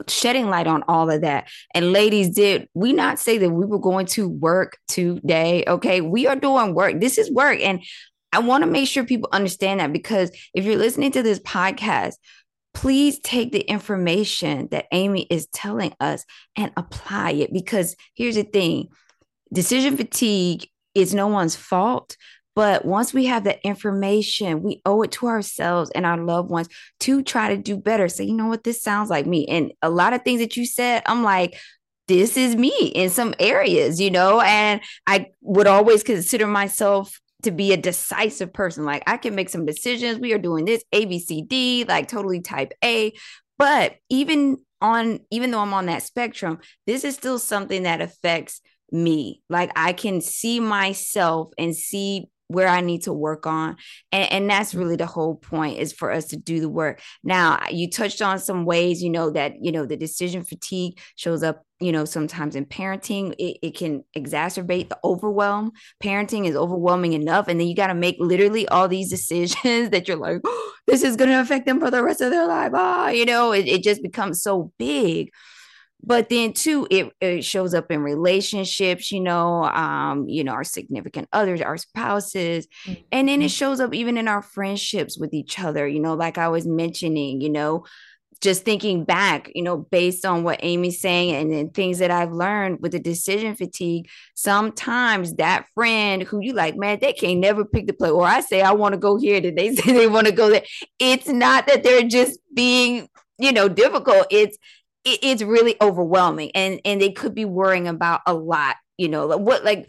shedding 0.07 0.49
light 0.49 0.67
on 0.67 0.83
all 0.87 1.09
of 1.09 1.21
that. 1.21 1.47
And 1.73 1.91
ladies, 1.91 2.29
did 2.29 2.67
we 2.73 2.93
not 2.93 3.19
say 3.19 3.37
that 3.37 3.49
we 3.49 3.65
were 3.65 3.79
going 3.79 4.05
to 4.07 4.27
work 4.27 4.77
today? 4.87 5.63
Okay, 5.67 6.01
we 6.01 6.27
are 6.27 6.35
doing 6.35 6.73
work. 6.73 6.99
This 6.99 7.17
is 7.17 7.31
work. 7.31 7.59
And 7.61 7.81
I 8.33 8.39
want 8.39 8.63
to 8.63 8.69
make 8.69 8.87
sure 8.89 9.05
people 9.05 9.29
understand 9.31 9.79
that 9.79 9.93
because 9.93 10.31
if 10.53 10.65
you're 10.65 10.77
listening 10.77 11.11
to 11.13 11.23
this 11.23 11.39
podcast, 11.39 12.15
please 12.73 13.19
take 13.19 13.51
the 13.51 13.61
information 13.61 14.67
that 14.71 14.85
Amy 14.91 15.27
is 15.29 15.47
telling 15.47 15.93
us 15.99 16.25
and 16.57 16.71
apply 16.75 17.31
it. 17.31 17.53
Because 17.53 17.95
here's 18.15 18.35
the 18.35 18.43
thing 18.43 18.89
decision 19.53 19.95
fatigue 19.95 20.67
is 20.95 21.13
no 21.13 21.27
one's 21.27 21.55
fault. 21.55 22.17
But 22.55 22.85
once 22.85 23.13
we 23.13 23.25
have 23.25 23.43
that 23.43 23.59
information, 23.63 24.63
we 24.63 24.81
owe 24.85 25.01
it 25.01 25.11
to 25.13 25.27
ourselves 25.27 25.91
and 25.93 26.05
our 26.05 26.17
loved 26.17 26.49
ones 26.49 26.69
to 27.01 27.21
try 27.21 27.49
to 27.49 27.61
do 27.61 27.75
better. 27.75 28.07
So, 28.07 28.23
you 28.23 28.33
know 28.33 28.47
what? 28.47 28.63
This 28.63 28.81
sounds 28.81 29.09
like 29.09 29.25
me. 29.25 29.45
And 29.45 29.73
a 29.81 29.89
lot 29.89 30.13
of 30.13 30.21
things 30.23 30.39
that 30.39 30.55
you 30.55 30.65
said, 30.65 31.03
I'm 31.05 31.21
like, 31.21 31.57
this 32.07 32.37
is 32.37 32.55
me 32.55 32.71
in 32.95 33.09
some 33.09 33.33
areas, 33.39 33.99
you 33.99 34.09
know, 34.09 34.39
and 34.39 34.79
I 35.05 35.27
would 35.41 35.67
always 35.67 36.03
consider 36.03 36.47
myself 36.47 37.19
to 37.43 37.51
be 37.51 37.73
a 37.73 37.77
decisive 37.77 38.53
person. 38.53 38.85
Like 38.85 39.03
I 39.07 39.17
can 39.17 39.35
make 39.35 39.49
some 39.49 39.65
decisions. 39.65 40.19
We 40.19 40.33
are 40.33 40.39
doing 40.39 40.65
this 40.65 40.83
A, 40.93 41.05
B, 41.05 41.19
C, 41.19 41.41
D, 41.41 41.83
like 41.87 42.07
totally 42.07 42.41
type 42.41 42.73
A. 42.83 43.13
But 43.57 43.95
even 44.09 44.57
on, 44.81 45.19
even 45.31 45.51
though 45.51 45.59
I'm 45.59 45.73
on 45.73 45.87
that 45.87 46.03
spectrum, 46.03 46.59
this 46.85 47.03
is 47.03 47.15
still 47.15 47.39
something 47.39 47.83
that 47.83 48.01
affects 48.01 48.61
me. 48.91 49.41
Like 49.49 49.71
I 49.75 49.93
can 49.93 50.21
see 50.21 50.59
myself 50.59 51.51
and 51.57 51.75
see 51.75 52.29
where 52.47 52.67
I 52.67 52.81
need 52.81 53.03
to 53.03 53.13
work 53.13 53.47
on. 53.47 53.75
And, 54.11 54.31
and 54.31 54.49
that's 54.49 54.75
really 54.75 54.95
the 54.95 55.05
whole 55.05 55.35
point 55.35 55.79
is 55.79 55.93
for 55.93 56.11
us 56.11 56.25
to 56.25 56.37
do 56.37 56.59
the 56.59 56.69
work. 56.69 57.01
Now, 57.23 57.63
you 57.71 57.89
touched 57.89 58.21
on 58.21 58.39
some 58.39 58.65
ways, 58.65 59.01
you 59.01 59.09
know, 59.09 59.31
that, 59.31 59.53
you 59.61 59.71
know, 59.71 59.85
the 59.85 59.97
decision 59.97 60.43
fatigue 60.43 60.99
shows 61.15 61.41
up, 61.41 61.65
you 61.79 61.91
know, 61.91 62.05
sometimes 62.05 62.55
in 62.55 62.65
parenting, 62.65 63.33
it, 63.39 63.57
it 63.61 63.75
can 63.75 64.03
exacerbate 64.15 64.89
the 64.89 64.99
overwhelm. 65.03 65.71
Parenting 66.03 66.47
is 66.47 66.55
overwhelming 66.55 67.13
enough. 67.13 67.47
And 67.47 67.59
then 67.59 67.67
you 67.67 67.75
got 67.75 67.87
to 67.87 67.95
make 67.95 68.17
literally 68.19 68.67
all 68.67 68.87
these 68.87 69.09
decisions 69.15 69.89
that 69.89 70.07
you're 70.07 70.17
like, 70.17 70.41
oh, 70.43 70.71
this 70.87 71.03
is 71.03 71.15
going 71.15 71.31
to 71.31 71.41
affect 71.41 71.65
them 71.65 71.79
for 71.79 71.89
the 71.89 72.03
rest 72.03 72.21
of 72.21 72.29
their 72.29 72.47
life. 72.47 72.71
Ah, 72.75 73.09
you 73.09 73.25
know, 73.25 73.51
it, 73.53 73.67
it 73.67 73.83
just 73.83 74.03
becomes 74.03 74.43
so 74.43 74.71
big 74.77 75.31
but 76.05 76.29
then 76.29 76.53
too 76.53 76.87
it, 76.89 77.11
it 77.19 77.43
shows 77.43 77.73
up 77.73 77.91
in 77.91 78.01
relationships 78.01 79.11
you 79.11 79.19
know 79.19 79.63
um 79.65 80.27
you 80.27 80.43
know 80.43 80.53
our 80.53 80.63
significant 80.63 81.27
others 81.33 81.61
our 81.61 81.77
spouses 81.77 82.67
mm-hmm. 82.85 83.01
and 83.11 83.27
then 83.27 83.41
it 83.41 83.51
shows 83.51 83.79
up 83.79 83.93
even 83.93 84.17
in 84.17 84.27
our 84.27 84.41
friendships 84.41 85.17
with 85.17 85.33
each 85.33 85.59
other 85.59 85.87
you 85.87 85.99
know 85.99 86.13
like 86.13 86.37
i 86.37 86.47
was 86.47 86.65
mentioning 86.65 87.41
you 87.41 87.49
know 87.49 87.83
just 88.41 88.63
thinking 88.63 89.03
back, 89.03 89.51
you 89.55 89.63
know, 89.63 89.77
based 89.77 90.25
on 90.25 90.43
what 90.43 90.59
Amy's 90.61 90.99
saying 90.99 91.35
and 91.35 91.51
then 91.51 91.69
things 91.69 91.99
that 91.99 92.11
I've 92.11 92.31
learned 92.31 92.79
with 92.81 92.91
the 92.91 92.99
decision 92.99 93.55
fatigue, 93.55 94.09
sometimes 94.35 95.33
that 95.35 95.65
friend 95.73 96.23
who 96.23 96.39
you 96.41 96.53
like, 96.53 96.75
man, 96.75 96.99
they 97.01 97.13
can't 97.13 97.39
never 97.39 97.65
pick 97.65 97.87
the 97.87 97.93
play. 97.93 98.09
Or 98.09 98.25
I 98.25 98.41
say, 98.41 98.61
I 98.61 98.73
want 98.73 98.93
to 98.93 98.99
go 98.99 99.17
here, 99.17 99.41
and 99.43 99.57
they 99.57 99.75
say 99.75 99.93
they 99.93 100.07
want 100.07 100.27
to 100.27 100.33
go 100.33 100.49
there. 100.49 100.63
It's 100.99 101.27
not 101.27 101.67
that 101.67 101.83
they're 101.83 102.03
just 102.03 102.39
being, 102.53 103.07
you 103.39 103.51
know, 103.51 103.67
difficult. 103.67 104.27
It's 104.29 104.57
it, 105.05 105.19
it's 105.21 105.41
really 105.41 105.75
overwhelming 105.81 106.51
and 106.55 106.81
and 106.83 107.01
they 107.01 107.11
could 107.11 107.33
be 107.33 107.45
worrying 107.45 107.87
about 107.87 108.21
a 108.25 108.33
lot 108.33 108.75
you 108.97 109.07
know 109.07 109.27
like 109.27 109.39
what 109.39 109.63
like 109.63 109.87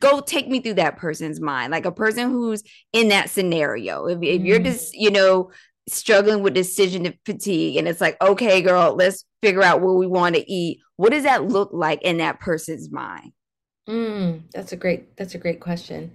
go 0.00 0.20
take 0.20 0.48
me 0.48 0.60
through 0.60 0.74
that 0.74 0.96
person's 0.96 1.40
mind 1.40 1.70
like 1.70 1.84
a 1.84 1.92
person 1.92 2.30
who's 2.30 2.62
in 2.92 3.08
that 3.08 3.30
scenario. 3.30 4.06
If, 4.06 4.18
if 4.22 4.42
you're 4.42 4.60
mm. 4.60 4.64
just 4.64 4.94
you 4.94 5.10
know 5.10 5.50
struggling 5.88 6.42
with 6.42 6.54
decision 6.54 7.12
fatigue 7.24 7.76
and 7.76 7.88
it's 7.88 8.00
like 8.00 8.16
okay 8.22 8.62
girl 8.62 8.94
let's 8.94 9.24
figure 9.42 9.62
out 9.62 9.80
what 9.80 9.96
we 9.96 10.06
want 10.06 10.36
to 10.36 10.50
eat 10.50 10.78
what 10.96 11.10
does 11.10 11.24
that 11.24 11.48
look 11.48 11.70
like 11.72 12.02
in 12.02 12.18
that 12.18 12.40
person's 12.40 12.90
mind? 12.90 13.32
Mm, 13.88 14.42
that's 14.52 14.72
a 14.72 14.76
great 14.76 15.16
that's 15.16 15.34
a 15.34 15.38
great 15.38 15.60
question. 15.60 16.12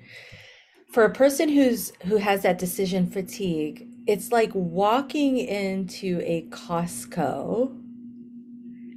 For 0.92 1.04
a 1.04 1.13
person 1.13 1.50
who's 1.50 1.92
who 2.06 2.18
has 2.18 2.44
that 2.44 2.58
decision 2.58 3.10
fatigue 3.10 3.88
it's 4.08 4.32
like 4.32 4.51
walking 4.54 5.38
into 5.38 6.22
a 6.24 6.44
costco 6.50 7.75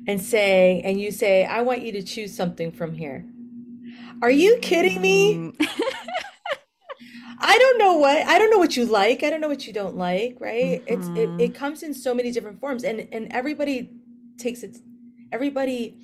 and 0.09 0.21
say, 0.23 0.81
and 0.85 0.99
you 0.99 1.13
say, 1.13 1.45
I 1.45 1.61
want 1.61 1.83
you 1.83 1.93
to 1.93 2.03
choose 2.03 2.35
something 2.35 2.73
from 2.73 2.95
here. 2.95 3.27
Are 4.23 4.31
you 4.31 4.57
kidding 4.63 5.01
me? 5.03 5.35
Mm. 5.35 5.67
I 7.41 7.57
don't 7.57 7.79
know 7.79 7.93
what 7.99 8.27
I 8.27 8.39
don't 8.39 8.51
know 8.51 8.59
what 8.59 8.77
you 8.77 8.85
like. 8.85 9.23
I 9.23 9.31
don't 9.31 9.41
know 9.41 9.49
what 9.49 9.67
you 9.67 9.73
don't 9.73 9.97
like, 9.97 10.39
right? 10.41 10.85
Mm-hmm. 10.85 10.93
It's 10.93 11.09
it, 11.09 11.19
it 11.19 11.29
mm-hmm. 11.29 11.53
comes 11.53 11.85
in 11.85 11.95
so 11.95 12.13
many 12.13 12.33
different 12.33 12.59
forms 12.59 12.83
and 12.83 13.07
and 13.13 13.33
everybody 13.33 13.91
takes 14.39 14.65
it 14.65 14.79
everybody 15.31 15.97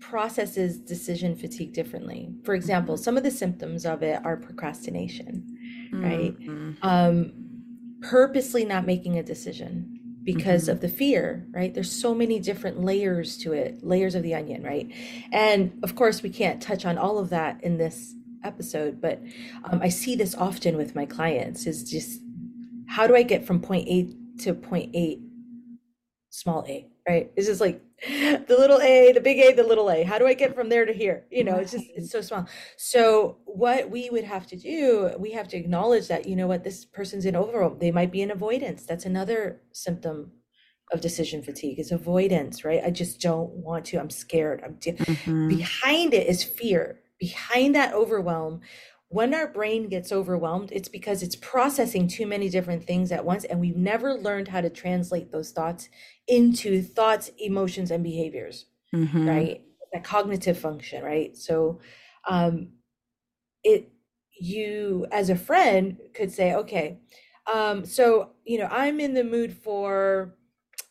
processes 0.00 0.78
decision 0.78 1.36
fatigue 1.36 1.74
differently. 1.74 2.30
For 2.44 2.54
example, 2.54 2.94
mm-hmm. 2.94 3.02
some 3.02 3.18
of 3.18 3.22
the 3.22 3.30
symptoms 3.30 3.84
of 3.84 4.02
it 4.02 4.24
are 4.24 4.36
procrastination, 4.38 5.44
right? 5.92 6.38
Mm-hmm. 6.40 6.72
Um 6.80 7.32
purposely 8.00 8.64
not 8.64 8.86
making 8.86 9.18
a 9.18 9.22
decision 9.22 9.97
because 10.28 10.64
mm-hmm. 10.64 10.72
of 10.72 10.80
the 10.82 10.88
fear, 10.90 11.46
right? 11.52 11.72
There's 11.72 11.90
so 11.90 12.14
many 12.14 12.38
different 12.38 12.84
layers 12.84 13.38
to 13.38 13.54
it, 13.54 13.82
layers 13.82 14.14
of 14.14 14.22
the 14.22 14.34
onion, 14.34 14.62
right? 14.62 14.86
And 15.32 15.80
of 15.82 15.94
course, 15.94 16.22
we 16.22 16.28
can't 16.28 16.60
touch 16.60 16.84
on 16.84 16.98
all 16.98 17.18
of 17.18 17.30
that 17.30 17.64
in 17.64 17.78
this 17.78 18.14
episode, 18.44 19.00
but 19.00 19.22
um, 19.64 19.80
I 19.80 19.88
see 19.88 20.16
this 20.16 20.34
often 20.34 20.76
with 20.76 20.94
my 20.94 21.06
clients 21.06 21.66
is 21.66 21.82
just 21.82 22.20
how 22.88 23.06
do 23.06 23.16
I 23.16 23.22
get 23.22 23.46
from 23.46 23.58
point 23.62 23.88
A 23.88 24.14
to 24.42 24.52
point 24.52 24.90
eight, 24.92 25.20
small 26.28 26.62
a, 26.68 26.86
right? 27.08 27.30
It's 27.36 27.46
just 27.46 27.60
like 27.60 27.80
the 28.06 28.56
little 28.58 28.80
a, 28.80 29.12
the 29.12 29.20
big 29.20 29.38
A, 29.38 29.54
the 29.54 29.62
little 29.62 29.90
a. 29.90 30.02
How 30.02 30.18
do 30.18 30.26
I 30.26 30.34
get 30.34 30.54
from 30.54 30.68
there 30.68 30.84
to 30.84 30.92
here? 30.92 31.24
You 31.30 31.44
know, 31.44 31.56
it's 31.56 31.72
just 31.72 31.86
it's 31.94 32.10
so 32.10 32.20
small. 32.20 32.46
So 32.76 33.38
what 33.46 33.90
we 33.90 34.10
would 34.10 34.24
have 34.24 34.46
to 34.48 34.56
do, 34.56 35.10
we 35.18 35.32
have 35.32 35.48
to 35.48 35.56
acknowledge 35.56 36.08
that 36.08 36.26
you 36.26 36.36
know 36.36 36.46
what 36.46 36.64
this 36.64 36.84
person's 36.84 37.24
in 37.24 37.34
overwhelm. 37.34 37.78
They 37.78 37.90
might 37.90 38.12
be 38.12 38.22
in 38.22 38.30
avoidance. 38.30 38.84
That's 38.84 39.06
another 39.06 39.62
symptom 39.72 40.32
of 40.92 41.00
decision 41.00 41.42
fatigue 41.42 41.78
is 41.78 41.92
avoidance, 41.92 42.64
right? 42.64 42.82
I 42.84 42.90
just 42.90 43.20
don't 43.20 43.50
want 43.50 43.84
to. 43.86 43.98
I'm 43.98 44.10
scared. 44.10 44.62
I'm 44.64 44.74
de- 44.74 44.92
mm-hmm. 44.92 45.48
behind 45.48 46.14
it 46.14 46.26
is 46.26 46.42
fear. 46.42 47.00
Behind 47.18 47.74
that 47.74 47.94
overwhelm 47.94 48.60
when 49.10 49.32
our 49.32 49.48
brain 49.48 49.88
gets 49.88 50.12
overwhelmed, 50.12 50.70
it's 50.70 50.88
because 50.88 51.22
it's 51.22 51.36
processing 51.36 52.08
too 52.08 52.26
many 52.26 52.50
different 52.50 52.84
things 52.84 53.10
at 53.10 53.24
once, 53.24 53.44
and 53.44 53.58
we've 53.58 53.76
never 53.76 54.14
learned 54.14 54.48
how 54.48 54.60
to 54.60 54.68
translate 54.68 55.32
those 55.32 55.50
thoughts 55.50 55.88
into 56.26 56.82
thoughts, 56.82 57.30
emotions, 57.38 57.90
and 57.90 58.04
behaviors, 58.04 58.66
mm-hmm. 58.94 59.26
right? 59.26 59.62
That 59.94 60.04
cognitive 60.04 60.58
function, 60.58 61.02
right? 61.02 61.34
So, 61.36 61.80
um, 62.28 62.72
it 63.64 63.90
you 64.40 65.06
as 65.10 65.30
a 65.30 65.36
friend 65.36 65.98
could 66.14 66.30
say, 66.30 66.54
okay, 66.54 67.00
um, 67.52 67.86
so 67.86 68.32
you 68.44 68.58
know, 68.58 68.68
I'm 68.70 69.00
in 69.00 69.14
the 69.14 69.24
mood 69.24 69.56
for, 69.56 70.36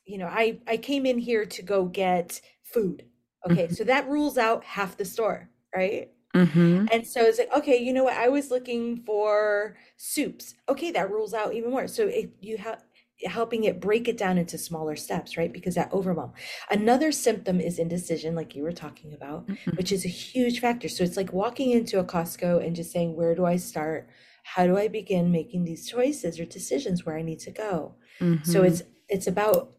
you 0.05 0.17
know, 0.17 0.27
I 0.27 0.59
I 0.67 0.77
came 0.77 1.05
in 1.05 1.19
here 1.19 1.45
to 1.45 1.61
go 1.61 1.85
get 1.85 2.41
food. 2.63 3.05
Okay, 3.49 3.65
mm-hmm. 3.65 3.73
so 3.75 3.83
that 3.83 4.09
rules 4.09 4.39
out 4.39 4.63
half 4.63 4.97
the 4.97 5.05
store, 5.05 5.51
right? 5.75 6.09
Mm-hmm. 6.35 6.87
And 6.91 7.07
so 7.07 7.21
it's 7.21 7.39
like, 7.39 7.53
okay, 7.55 7.77
you 7.77 7.93
know 7.93 8.03
what? 8.03 8.17
I 8.17 8.27
was 8.27 8.51
looking 8.51 9.03
for 9.05 9.77
soups. 9.97 10.55
Okay, 10.69 10.91
that 10.91 11.09
rules 11.09 11.33
out 11.33 11.53
even 11.53 11.71
more. 11.71 11.87
So 11.87 12.07
if 12.07 12.29
you 12.41 12.57
have 12.57 12.83
helping 13.25 13.63
it 13.63 13.79
break 13.79 14.07
it 14.07 14.17
down 14.17 14.37
into 14.37 14.57
smaller 14.57 14.95
steps, 14.95 15.37
right? 15.37 15.51
Because 15.51 15.75
that 15.75 15.91
overwhelm. 15.91 16.33
Another 16.69 17.11
symptom 17.11 17.59
is 17.59 17.79
indecision, 17.79 18.35
like 18.35 18.55
you 18.55 18.61
were 18.61 18.71
talking 18.71 19.13
about, 19.13 19.47
mm-hmm. 19.47 19.71
which 19.71 19.91
is 19.91 20.05
a 20.05 20.09
huge 20.09 20.59
factor. 20.59 20.87
So 20.87 21.03
it's 21.03 21.17
like 21.17 21.33
walking 21.33 21.71
into 21.71 21.99
a 21.99 22.03
Costco 22.03 22.63
and 22.63 22.75
just 22.75 22.91
saying, 22.91 23.15
where 23.15 23.33
do 23.33 23.45
I 23.45 23.55
start? 23.55 24.07
How 24.43 24.67
do 24.67 24.77
I 24.77 24.87
begin 24.87 25.31
making 25.31 25.65
these 25.65 25.89
choices 25.89 26.39
or 26.39 26.45
decisions 26.45 27.05
where 27.05 27.17
I 27.17 27.23
need 27.23 27.39
to 27.39 27.51
go? 27.51 27.95
Mm-hmm. 28.21 28.49
So 28.49 28.63
it's 28.63 28.83
it's 29.09 29.27
about 29.27 29.73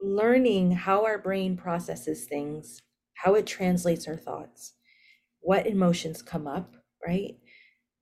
learning 0.00 0.72
how 0.72 1.04
our 1.04 1.18
brain 1.18 1.56
processes 1.56 2.24
things, 2.24 2.80
how 3.14 3.34
it 3.34 3.46
translates 3.46 4.08
our 4.08 4.16
thoughts 4.16 4.74
what 5.48 5.66
emotions 5.66 6.20
come 6.20 6.46
up, 6.46 6.76
right? 7.06 7.38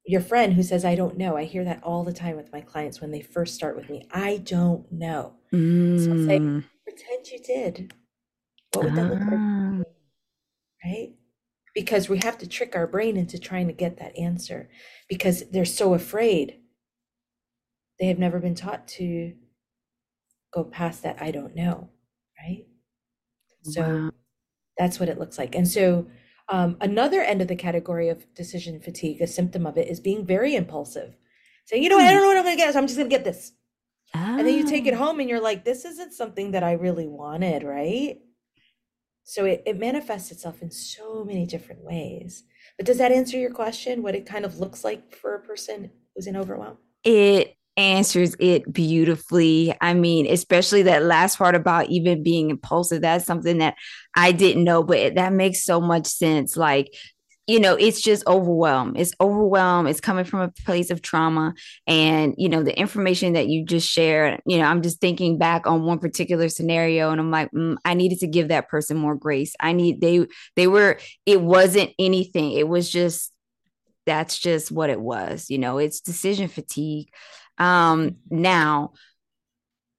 Your 0.04 0.20
friend 0.20 0.54
who 0.54 0.64
says, 0.64 0.84
I 0.84 0.96
don't 0.96 1.16
know. 1.16 1.36
I 1.36 1.44
hear 1.44 1.62
that 1.62 1.80
all 1.84 2.02
the 2.02 2.12
time 2.12 2.34
with 2.34 2.52
my 2.52 2.60
clients 2.60 3.00
when 3.00 3.12
they 3.12 3.20
first 3.20 3.54
start 3.54 3.76
with 3.76 3.88
me. 3.88 4.08
I 4.10 4.38
don't 4.38 4.90
know. 4.90 5.34
Mm. 5.54 6.04
So 6.04 6.10
I'll 6.10 6.26
say, 6.26 6.38
mm. 6.40 6.64
pretend 6.82 7.28
you 7.28 7.38
did. 7.38 7.94
What 8.72 8.86
would 8.86 8.96
that 8.96 9.10
look 9.10 9.20
like? 9.20 9.38
Ah. 9.38 9.82
Right? 10.84 11.14
Because 11.72 12.08
we 12.08 12.18
have 12.18 12.36
to 12.38 12.48
trick 12.48 12.74
our 12.74 12.88
brain 12.88 13.16
into 13.16 13.38
trying 13.38 13.68
to 13.68 13.72
get 13.72 13.98
that 13.98 14.18
answer 14.18 14.68
because 15.08 15.48
they're 15.52 15.64
so 15.64 15.94
afraid. 15.94 16.58
They 18.00 18.06
have 18.06 18.18
never 18.18 18.40
been 18.40 18.56
taught 18.56 18.88
to 18.98 19.34
go 20.52 20.64
past 20.64 21.04
that 21.04 21.22
I 21.22 21.30
don't 21.30 21.54
know. 21.54 21.90
Right? 22.42 22.66
So 23.62 23.82
wow. 23.82 24.10
that's 24.76 24.98
what 24.98 25.08
it 25.08 25.20
looks 25.20 25.38
like. 25.38 25.54
And 25.54 25.68
so 25.68 26.08
um, 26.48 26.76
another 26.80 27.22
end 27.22 27.42
of 27.42 27.48
the 27.48 27.56
category 27.56 28.08
of 28.08 28.32
decision 28.34 28.80
fatigue, 28.80 29.20
a 29.20 29.26
symptom 29.26 29.66
of 29.66 29.76
it, 29.76 29.88
is 29.88 30.00
being 30.00 30.24
very 30.24 30.54
impulsive. 30.54 31.16
Saying, 31.64 31.82
you 31.82 31.88
know, 31.88 31.98
I 31.98 32.12
don't 32.12 32.22
know 32.22 32.28
what 32.28 32.36
I'm 32.36 32.44
going 32.44 32.56
to 32.56 32.62
get, 32.62 32.72
so 32.72 32.78
I'm 32.78 32.86
just 32.86 32.96
going 32.96 33.10
to 33.10 33.16
get 33.16 33.24
this. 33.24 33.52
Oh. 34.14 34.38
And 34.38 34.46
then 34.46 34.54
you 34.54 34.64
take 34.64 34.86
it 34.86 34.94
ah. 34.94 34.98
home 34.98 35.18
and 35.18 35.28
you're 35.28 35.40
like, 35.40 35.64
this 35.64 35.84
isn't 35.84 36.12
something 36.12 36.52
that 36.52 36.62
I 36.62 36.72
really 36.72 37.08
wanted, 37.08 37.64
right? 37.64 38.18
So 39.24 39.44
it, 39.44 39.64
it 39.66 39.78
manifests 39.78 40.30
itself 40.30 40.62
in 40.62 40.70
so 40.70 41.24
many 41.24 41.44
different 41.46 41.82
ways. 41.82 42.44
But 42.76 42.86
does 42.86 42.98
that 42.98 43.10
answer 43.10 43.36
your 43.36 43.50
question? 43.50 44.02
What 44.02 44.14
it 44.14 44.26
kind 44.26 44.44
of 44.44 44.60
looks 44.60 44.84
like 44.84 45.16
for 45.16 45.34
a 45.34 45.40
person 45.40 45.90
who's 46.14 46.28
in 46.28 46.36
overwhelm? 46.36 46.78
It 47.02 47.56
answers 47.76 48.35
it 48.40 48.73
beautifully. 48.73 49.75
I 49.80 49.95
mean, 49.95 50.26
especially 50.26 50.83
that 50.85 51.02
last 51.02 51.38
part 51.38 51.54
about 51.54 51.90
even 51.90 52.23
being 52.23 52.50
impulsive. 52.50 53.02
That's 53.02 53.26
something 53.26 53.59
that 53.59 53.75
I 54.14 54.33
didn't 54.33 54.64
know, 54.64 54.83
but 54.83 55.14
that 55.16 55.33
makes 55.33 55.64
so 55.64 55.80
much 55.80 56.06
sense. 56.06 56.56
Like, 56.56 56.88
you 57.47 57.61
know, 57.61 57.75
it's 57.75 58.00
just 58.00 58.26
overwhelmed. 58.26 58.99
It's 58.99 59.12
overwhelmed. 59.21 59.88
It's 59.88 60.00
coming 60.00 60.25
from 60.25 60.40
a 60.40 60.49
place 60.64 60.90
of 60.90 61.00
trauma. 61.00 61.54
And, 61.87 62.35
you 62.37 62.49
know, 62.49 62.64
the 62.64 62.76
information 62.76 63.35
that 63.35 63.47
you 63.47 63.64
just 63.64 63.88
shared, 63.88 64.40
you 64.47 64.59
know, 64.59 64.64
I'm 64.64 64.83
just 64.83 65.00
thinking 65.00 65.38
back 65.38 65.66
on 65.66 65.85
one 65.85 66.00
particular 66.00 66.49
scenario 66.49 67.11
and 67.11 67.21
I'm 67.21 67.30
like, 67.30 67.50
mm, 67.52 67.76
I 67.85 67.95
needed 67.95 68.18
to 68.21 68.26
give 68.26 68.49
that 68.49 68.68
person 68.68 68.97
more 68.97 69.14
grace. 69.14 69.54
I 69.61 69.75
need, 69.75 70.00
they, 70.00 70.26
they 70.56 70.66
were, 70.66 70.99
it 71.25 71.40
wasn't 71.40 71.92
anything. 72.00 72.50
It 72.50 72.66
was 72.66 72.90
just, 72.90 73.33
that's 74.06 74.38
just 74.38 74.73
what 74.73 74.90
it 74.90 75.00
was. 75.00 75.49
You 75.49 75.59
know, 75.59 75.78
it's 75.78 76.00
decision 76.00 76.49
fatigue. 76.49 77.11
Um, 77.58 78.16
now, 78.30 78.92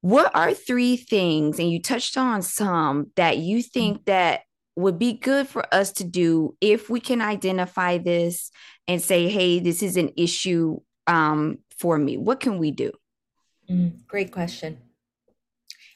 what 0.02 0.34
are 0.36 0.54
three 0.54 0.98
things, 0.98 1.60
and 1.60 1.70
you 1.70 1.82
touched 1.82 2.18
on 2.18 2.42
some 2.42 3.12
that 3.16 3.40
you 3.40 3.62
think 3.62 4.06
that 4.06 4.42
would 4.76 5.00
be 5.00 5.14
good 5.14 5.48
for 5.48 5.66
us 5.74 5.92
to 5.92 6.04
do 6.04 6.56
if 6.62 6.90
we 6.90 7.00
can 7.00 7.20
identify 7.20 7.98
this 7.98 8.52
and 8.88 9.02
say, 9.02 9.28
hey, 9.28 9.60
this 9.60 9.82
is 9.82 9.98
an 9.98 10.12
issue 10.16 10.80
um, 11.08 11.58
for 11.80 11.98
me? 11.98 12.16
What 12.16 12.40
can 12.40 12.60
we 12.60 12.72
do? 12.72 12.92
Mm, 13.70 14.06
great 14.08 14.32
question. 14.32 14.78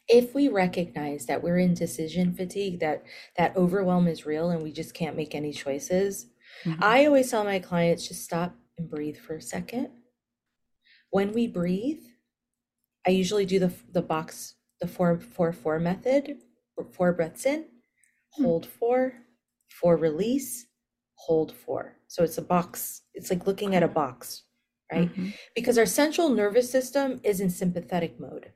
If 0.08 0.34
we 0.34 0.50
recognize 0.50 1.28
that 1.28 1.44
we're 1.44 1.60
in 1.60 1.74
decision 1.74 2.34
fatigue, 2.34 2.80
that 2.80 3.04
that 3.38 3.56
overwhelm 3.56 4.08
is 4.08 4.26
real 4.26 4.50
and 4.50 4.62
we 4.62 4.72
just 4.72 4.94
can't 4.94 5.16
make 5.16 5.36
any 5.36 5.54
choices, 5.54 6.26
mm-hmm. 6.66 6.84
I 6.84 7.06
always 7.06 7.30
tell 7.30 7.44
my 7.44 7.60
clients 7.60 8.08
just 8.08 8.24
stop 8.24 8.56
and 8.78 8.90
breathe 8.90 9.18
for 9.18 9.36
a 9.36 9.42
second. 9.42 9.90
When 11.12 11.34
we 11.34 11.48
breathe, 11.48 12.04
I 13.06 13.12
usually 13.12 13.46
do 13.46 13.60
the 13.60 13.72
the 13.92 14.02
box 14.02 14.56
the 14.80 14.88
four 14.88 15.20
four 15.20 15.54
four 15.54 15.80
method, 15.80 16.38
four 16.94 17.14
breaths 17.14 17.46
in, 17.46 17.66
Hmm. 18.36 18.44
hold 18.46 18.66
four, 18.66 19.14
four 19.70 19.96
release, 19.98 20.68
hold 21.16 21.52
four. 21.54 21.98
So 22.08 22.24
it's 22.24 22.38
a 22.38 22.42
box. 22.42 23.04
It's 23.14 23.30
like 23.30 23.46
looking 23.46 23.76
at 23.76 23.84
a 23.84 23.88
box, 23.88 24.44
right? 24.92 25.10
Mm-hmm. 25.10 25.30
Because 25.54 25.78
our 25.78 25.86
central 25.86 26.30
nervous 26.30 26.70
system 26.72 27.20
is 27.24 27.40
in 27.40 27.50
sympathetic 27.50 28.20
mode. 28.20 28.54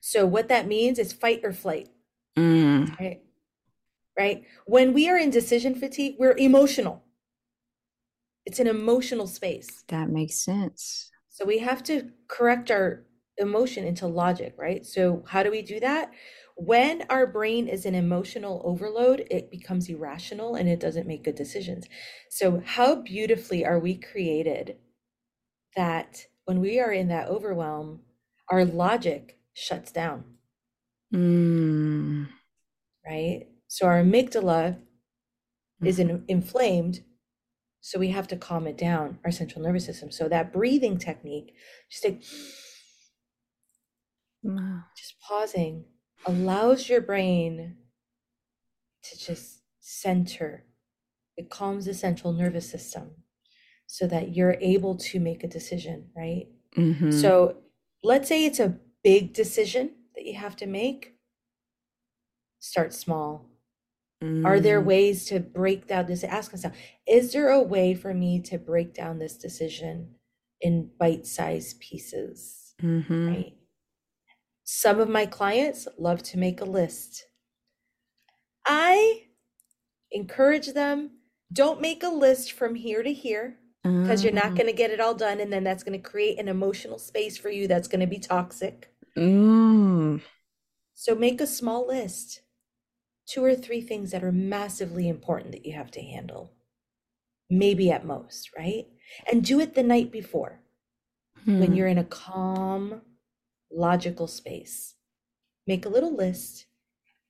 So 0.00 0.26
what 0.26 0.48
that 0.48 0.66
means 0.66 0.98
is 0.98 1.12
fight 1.12 1.40
or 1.42 1.52
flight. 1.52 1.88
Mm. 2.36 2.98
Right? 3.00 3.22
Right? 4.18 4.44
When 4.66 4.92
we 4.92 5.08
are 5.08 5.16
in 5.18 5.30
decision 5.30 5.74
fatigue, 5.74 6.16
we're 6.18 6.36
emotional. 6.36 7.04
It's 8.44 8.60
an 8.60 8.66
emotional 8.66 9.26
space. 9.26 9.82
That 9.88 10.08
makes 10.10 10.34
sense. 10.36 11.10
So 11.36 11.44
we 11.44 11.58
have 11.58 11.82
to 11.84 12.10
correct 12.28 12.70
our 12.70 13.04
emotion 13.38 13.84
into 13.84 14.06
logic, 14.06 14.54
right? 14.56 14.86
So 14.86 15.22
how 15.28 15.42
do 15.42 15.50
we 15.50 15.62
do 15.62 15.78
that? 15.80 16.10
when 16.56 17.04
our 17.10 17.26
brain 17.26 17.68
is 17.68 17.84
in 17.84 17.94
emotional 17.94 18.62
overload, 18.64 19.26
it 19.30 19.50
becomes 19.50 19.90
irrational 19.90 20.54
and 20.54 20.68
it 20.68 20.80
doesn't 20.80 21.06
make 21.06 21.22
good 21.22 21.34
decisions. 21.34 21.86
So, 22.30 22.62
how 22.64 23.02
beautifully 23.02 23.64
are 23.64 23.78
we 23.78 23.96
created 23.96 24.76
that 25.76 26.26
when 26.46 26.60
we 26.60 26.80
are 26.80 26.92
in 26.92 27.08
that 27.08 27.28
overwhelm, 27.28 28.00
our 28.48 28.64
logic 28.64 29.38
shuts 29.52 29.92
down? 29.92 30.24
Mm. 31.14 32.28
Right? 33.06 33.48
So, 33.68 33.86
our 33.86 34.02
amygdala 34.02 34.78
mm. 35.82 35.86
is 35.86 35.98
in, 35.98 36.08
mm-hmm. 36.08 36.24
inflamed. 36.28 37.04
So, 37.86 38.00
we 38.00 38.08
have 38.08 38.26
to 38.28 38.36
calm 38.36 38.66
it 38.66 38.76
down, 38.76 39.20
our 39.24 39.30
central 39.30 39.62
nervous 39.62 39.86
system. 39.86 40.10
So, 40.10 40.28
that 40.28 40.52
breathing 40.52 40.98
technique, 40.98 41.54
just 41.88 42.04
like, 42.04 42.20
just 44.96 45.20
pausing 45.20 45.84
allows 46.26 46.88
your 46.88 47.00
brain 47.00 47.76
to 49.04 49.18
just 49.18 49.62
center. 49.78 50.64
It 51.36 51.48
calms 51.48 51.84
the 51.84 51.94
central 51.94 52.32
nervous 52.32 52.68
system 52.68 53.22
so 53.86 54.08
that 54.08 54.34
you're 54.34 54.56
able 54.60 54.96
to 54.96 55.20
make 55.20 55.44
a 55.44 55.48
decision, 55.48 56.08
right? 56.16 56.48
Mm-hmm. 56.76 57.12
So 57.12 57.58
let's 58.02 58.28
say 58.28 58.44
it's 58.44 58.58
a 58.58 58.80
big 59.04 59.32
decision 59.32 59.92
that 60.16 60.24
you 60.24 60.34
have 60.34 60.56
to 60.56 60.66
make. 60.66 61.14
Start 62.58 62.92
small. 62.92 63.48
Mm. 64.26 64.44
Are 64.44 64.60
there 64.60 64.80
mm. 64.80 64.86
ways 64.86 65.24
to 65.26 65.40
break 65.40 65.86
down 65.86 66.06
this? 66.06 66.24
Ask 66.24 66.52
yourself, 66.52 66.74
is 67.06 67.32
there 67.32 67.50
a 67.50 67.62
way 67.62 67.94
for 67.94 68.12
me 68.12 68.40
to 68.42 68.58
break 68.58 68.94
down 68.94 69.18
this 69.18 69.36
decision 69.36 70.14
in 70.60 70.90
bite 70.98 71.26
sized 71.26 71.80
pieces? 71.80 72.74
Mm-hmm. 72.82 73.28
Right? 73.28 73.52
Some 74.64 75.00
of 75.00 75.08
my 75.08 75.26
clients 75.26 75.86
love 75.98 76.22
to 76.24 76.38
make 76.38 76.60
a 76.60 76.64
list. 76.64 77.24
I 78.66 79.22
encourage 80.10 80.72
them 80.72 81.10
don't 81.52 81.80
make 81.80 82.02
a 82.02 82.08
list 82.08 82.52
from 82.52 82.74
here 82.74 83.02
to 83.02 83.12
here 83.12 83.58
because 83.82 84.24
you're 84.24 84.32
not 84.32 84.46
mm. 84.46 84.56
going 84.56 84.66
to 84.66 84.72
get 84.72 84.90
it 84.90 84.98
all 84.98 85.14
done. 85.14 85.38
And 85.38 85.52
then 85.52 85.62
that's 85.62 85.84
going 85.84 86.00
to 86.00 86.10
create 86.10 86.40
an 86.40 86.48
emotional 86.48 86.98
space 86.98 87.38
for 87.38 87.50
you 87.50 87.68
that's 87.68 87.86
going 87.86 88.00
to 88.00 88.06
be 88.06 88.18
toxic. 88.18 88.92
Mm. 89.16 90.20
So 90.94 91.14
make 91.14 91.40
a 91.40 91.46
small 91.46 91.86
list 91.86 92.40
two 93.26 93.44
or 93.44 93.54
three 93.54 93.80
things 93.80 94.10
that 94.12 94.24
are 94.24 94.32
massively 94.32 95.08
important 95.08 95.52
that 95.52 95.66
you 95.66 95.74
have 95.74 95.90
to 95.92 96.00
handle, 96.00 96.52
maybe 97.50 97.90
at 97.90 98.06
most, 98.06 98.50
right? 98.56 98.86
And 99.30 99.44
do 99.44 99.60
it 99.60 99.74
the 99.74 99.82
night 99.82 100.12
before 100.12 100.60
hmm. 101.44 101.60
when 101.60 101.74
you're 101.74 101.88
in 101.88 101.98
a 101.98 102.04
calm, 102.04 103.02
logical 103.70 104.26
space. 104.26 104.94
Make 105.66 105.84
a 105.84 105.90
little 105.90 106.14
list 106.14 106.66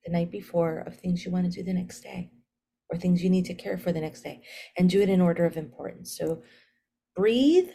the 0.05 0.11
night 0.11 0.31
before 0.31 0.79
of 0.79 0.95
things 0.95 1.25
you 1.25 1.31
want 1.31 1.45
to 1.45 1.51
do 1.51 1.63
the 1.63 1.73
next 1.73 2.01
day 2.01 2.31
or 2.89 2.97
things 2.97 3.23
you 3.23 3.29
need 3.29 3.45
to 3.45 3.53
care 3.53 3.77
for 3.77 3.91
the 3.91 3.99
next 3.99 4.21
day 4.21 4.41
and 4.77 4.89
do 4.89 5.01
it 5.01 5.09
in 5.09 5.19
order 5.19 5.45
of 5.45 5.57
importance. 5.57 6.15
So 6.17 6.43
breathe, 7.15 7.69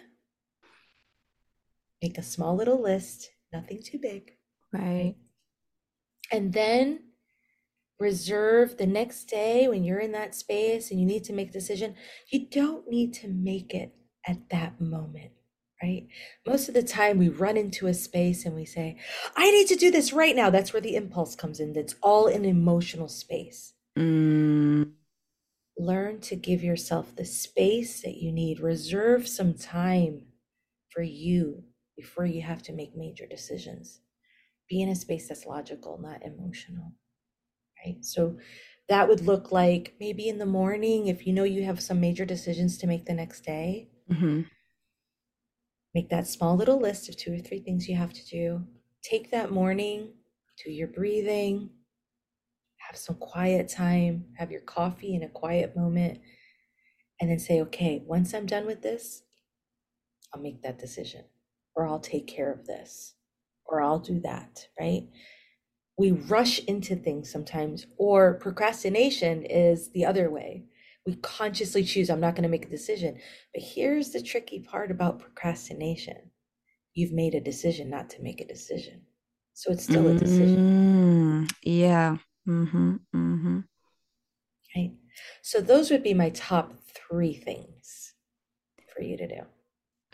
make 2.00 2.16
a 2.18 2.22
small 2.22 2.56
little 2.56 2.80
list, 2.80 3.30
nothing 3.52 3.82
too 3.84 3.98
big. 4.00 4.32
Right. 4.72 5.16
And 6.30 6.52
then 6.52 7.00
reserve 8.02 8.78
the 8.78 8.86
next 8.86 9.26
day 9.26 9.68
when 9.68 9.84
you're 9.84 10.00
in 10.00 10.12
that 10.12 10.34
space 10.34 10.90
and 10.90 11.00
you 11.00 11.06
need 11.06 11.24
to 11.24 11.32
make 11.32 11.50
a 11.50 11.54
decision. 11.54 11.94
You 12.30 12.48
don't 12.50 12.88
need 12.88 13.14
to 13.14 13.28
make 13.28 13.74
it 13.74 13.94
at 14.26 14.50
that 14.50 14.80
moment 14.80 15.32
right? 15.82 16.06
Most 16.46 16.68
of 16.68 16.74
the 16.74 16.82
time, 16.82 17.18
we 17.18 17.28
run 17.28 17.56
into 17.56 17.88
a 17.88 17.94
space 17.94 18.46
and 18.46 18.54
we 18.54 18.64
say, 18.64 18.98
I 19.36 19.50
need 19.50 19.66
to 19.68 19.76
do 19.76 19.90
this 19.90 20.12
right 20.12 20.36
now. 20.36 20.50
That's 20.50 20.72
where 20.72 20.80
the 20.80 20.96
impulse 20.96 21.34
comes 21.34 21.60
in. 21.60 21.72
That's 21.72 21.96
all 22.02 22.28
an 22.28 22.44
emotional 22.44 23.08
space. 23.08 23.74
Mm. 23.98 24.92
Learn 25.78 26.20
to 26.20 26.36
give 26.36 26.62
yourself 26.62 27.16
the 27.16 27.24
space 27.24 28.02
that 28.02 28.16
you 28.16 28.32
need. 28.32 28.60
Reserve 28.60 29.26
some 29.26 29.54
time 29.54 30.22
for 30.90 31.02
you 31.02 31.64
before 31.96 32.26
you 32.26 32.42
have 32.42 32.62
to 32.64 32.72
make 32.72 32.96
major 32.96 33.26
decisions. 33.26 34.00
Be 34.68 34.82
in 34.82 34.88
a 34.88 34.94
space 34.94 35.28
that's 35.28 35.46
logical, 35.46 35.98
not 36.00 36.22
emotional, 36.24 36.92
right? 37.84 38.04
So, 38.04 38.36
that 38.88 39.08
would 39.08 39.20
look 39.20 39.52
like 39.52 39.94
maybe 40.00 40.28
in 40.28 40.38
the 40.38 40.44
morning 40.44 41.06
if 41.06 41.26
you 41.26 41.32
know 41.32 41.44
you 41.44 41.64
have 41.64 41.80
some 41.80 42.00
major 42.00 42.24
decisions 42.24 42.76
to 42.78 42.86
make 42.86 43.06
the 43.06 43.14
next 43.14 43.42
day. 43.42 43.88
Mm-hmm 44.10 44.42
Make 45.94 46.08
that 46.08 46.26
small 46.26 46.56
little 46.56 46.80
list 46.80 47.08
of 47.08 47.16
two 47.16 47.34
or 47.34 47.38
three 47.38 47.60
things 47.60 47.88
you 47.88 47.96
have 47.96 48.14
to 48.14 48.26
do. 48.26 48.64
Take 49.02 49.30
that 49.30 49.50
morning, 49.50 50.14
do 50.64 50.70
your 50.70 50.88
breathing, 50.88 51.68
have 52.78 52.96
some 52.96 53.16
quiet 53.16 53.68
time, 53.68 54.24
have 54.38 54.50
your 54.50 54.62
coffee 54.62 55.14
in 55.14 55.22
a 55.22 55.28
quiet 55.28 55.76
moment, 55.76 56.20
and 57.20 57.30
then 57.30 57.38
say, 57.38 57.60
okay, 57.60 58.02
once 58.06 58.32
I'm 58.32 58.46
done 58.46 58.64
with 58.64 58.80
this, 58.80 59.22
I'll 60.32 60.40
make 60.40 60.62
that 60.62 60.78
decision, 60.78 61.24
or 61.74 61.86
I'll 61.86 62.00
take 62.00 62.26
care 62.26 62.50
of 62.50 62.66
this, 62.66 63.14
or 63.66 63.82
I'll 63.82 63.98
do 63.98 64.18
that, 64.20 64.68
right? 64.80 65.08
We 66.02 66.10
rush 66.10 66.58
into 66.64 66.96
things 66.96 67.30
sometimes, 67.30 67.86
or 67.96 68.34
procrastination 68.34 69.44
is 69.44 69.88
the 69.90 70.04
other 70.04 70.30
way. 70.30 70.64
We 71.06 71.14
consciously 71.14 71.84
choose 71.84 72.10
i'm 72.10 72.18
not 72.18 72.34
going 72.34 72.42
to 72.42 72.48
make 72.48 72.66
a 72.66 72.68
decision. 72.68 73.20
But 73.54 73.62
here's 73.62 74.10
the 74.10 74.20
tricky 74.20 74.58
part 74.58 74.90
about 74.90 75.20
procrastination. 75.20 76.16
You've 76.92 77.12
made 77.12 77.36
a 77.36 77.40
decision 77.40 77.88
not 77.88 78.10
to 78.10 78.20
make 78.20 78.40
a 78.40 78.44
decision. 78.48 79.02
So 79.54 79.70
it's 79.70 79.84
still 79.84 80.08
a 80.08 80.14
decision. 80.14 81.46
Mm, 81.46 81.52
yeah. 81.62 82.16
Mm-hmm, 82.48 82.96
mm-hmm. 83.14 83.60
right? 84.74 84.90
So 85.42 85.60
those 85.60 85.92
would 85.92 86.02
be 86.02 86.14
my 86.14 86.30
top 86.30 86.72
three 86.92 87.34
things 87.34 88.14
for 88.92 89.02
you 89.04 89.16
to 89.18 89.28
do. 89.28 89.42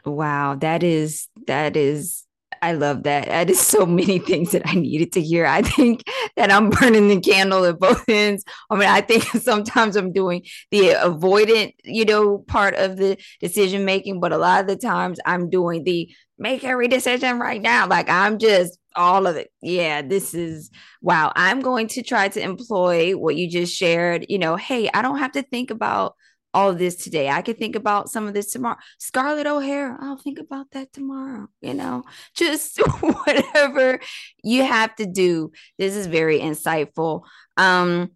Wow 0.04 0.54
that 0.56 0.82
is 0.82 1.28
that 1.46 1.78
is 1.78 2.27
I 2.62 2.72
love 2.72 3.04
that. 3.04 3.26
That 3.26 3.50
is 3.50 3.60
so 3.60 3.86
many 3.86 4.18
things 4.18 4.52
that 4.52 4.62
I 4.64 4.74
needed 4.74 5.12
to 5.12 5.20
hear. 5.20 5.46
I 5.46 5.62
think 5.62 6.04
that 6.36 6.50
I'm 6.50 6.70
burning 6.70 7.08
the 7.08 7.20
candle 7.20 7.64
at 7.64 7.78
both 7.78 8.08
ends. 8.08 8.44
I 8.70 8.76
mean, 8.76 8.88
I 8.88 9.00
think 9.00 9.24
sometimes 9.42 9.96
I'm 9.96 10.12
doing 10.12 10.44
the 10.70 10.90
avoidant, 10.90 11.74
you 11.84 12.04
know, 12.04 12.38
part 12.38 12.74
of 12.74 12.96
the 12.96 13.18
decision 13.40 13.84
making, 13.84 14.20
but 14.20 14.32
a 14.32 14.38
lot 14.38 14.60
of 14.60 14.66
the 14.66 14.76
times 14.76 15.18
I'm 15.24 15.50
doing 15.50 15.84
the 15.84 16.10
make 16.38 16.64
every 16.64 16.88
decision 16.88 17.38
right 17.38 17.60
now. 17.60 17.86
Like 17.86 18.08
I'm 18.08 18.38
just 18.38 18.78
all 18.94 19.26
of 19.26 19.36
it. 19.36 19.50
Yeah, 19.62 20.02
this 20.02 20.34
is 20.34 20.70
wow. 21.02 21.32
I'm 21.36 21.60
going 21.60 21.88
to 21.88 22.02
try 22.02 22.28
to 22.28 22.40
employ 22.40 23.12
what 23.12 23.36
you 23.36 23.48
just 23.48 23.74
shared. 23.74 24.26
You 24.28 24.38
know, 24.38 24.56
hey, 24.56 24.90
I 24.92 25.02
don't 25.02 25.18
have 25.18 25.32
to 25.32 25.42
think 25.42 25.70
about 25.70 26.14
all 26.54 26.70
of 26.70 26.78
this 26.78 26.96
today. 26.96 27.28
I 27.28 27.42
could 27.42 27.58
think 27.58 27.76
about 27.76 28.08
some 28.08 28.26
of 28.26 28.34
this 28.34 28.50
tomorrow. 28.50 28.76
Scarlett 28.98 29.46
O'Hara, 29.46 29.96
I'll 30.00 30.16
think 30.16 30.38
about 30.38 30.70
that 30.72 30.92
tomorrow. 30.92 31.48
You 31.60 31.74
know, 31.74 32.04
just 32.34 32.78
whatever 33.00 34.00
you 34.42 34.64
have 34.64 34.94
to 34.96 35.06
do. 35.06 35.52
This 35.78 35.94
is 35.96 36.06
very 36.06 36.40
insightful. 36.40 37.22
Um, 37.56 38.12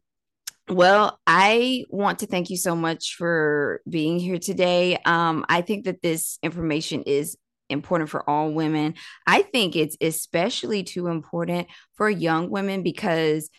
well, 0.69 1.19
I 1.27 1.85
want 1.91 2.21
to 2.21 2.27
thank 2.27 2.49
you 2.49 2.57
so 2.57 2.75
much 2.75 3.17
for 3.17 3.81
being 3.89 4.19
here 4.19 4.39
today. 4.39 4.97
Um, 5.05 5.45
I 5.49 5.61
think 5.61 5.85
that 5.85 6.03
this 6.03 6.39
information 6.43 7.03
is 7.03 7.37
important 7.69 8.11
for 8.11 8.29
all 8.29 8.53
women. 8.53 8.95
I 9.27 9.43
think 9.43 9.77
it's 9.77 9.97
especially 10.01 10.85
too 10.85 11.09
important 11.09 11.69
for 11.95 12.09
young 12.09 12.51
women 12.51 12.83
because 12.83 13.51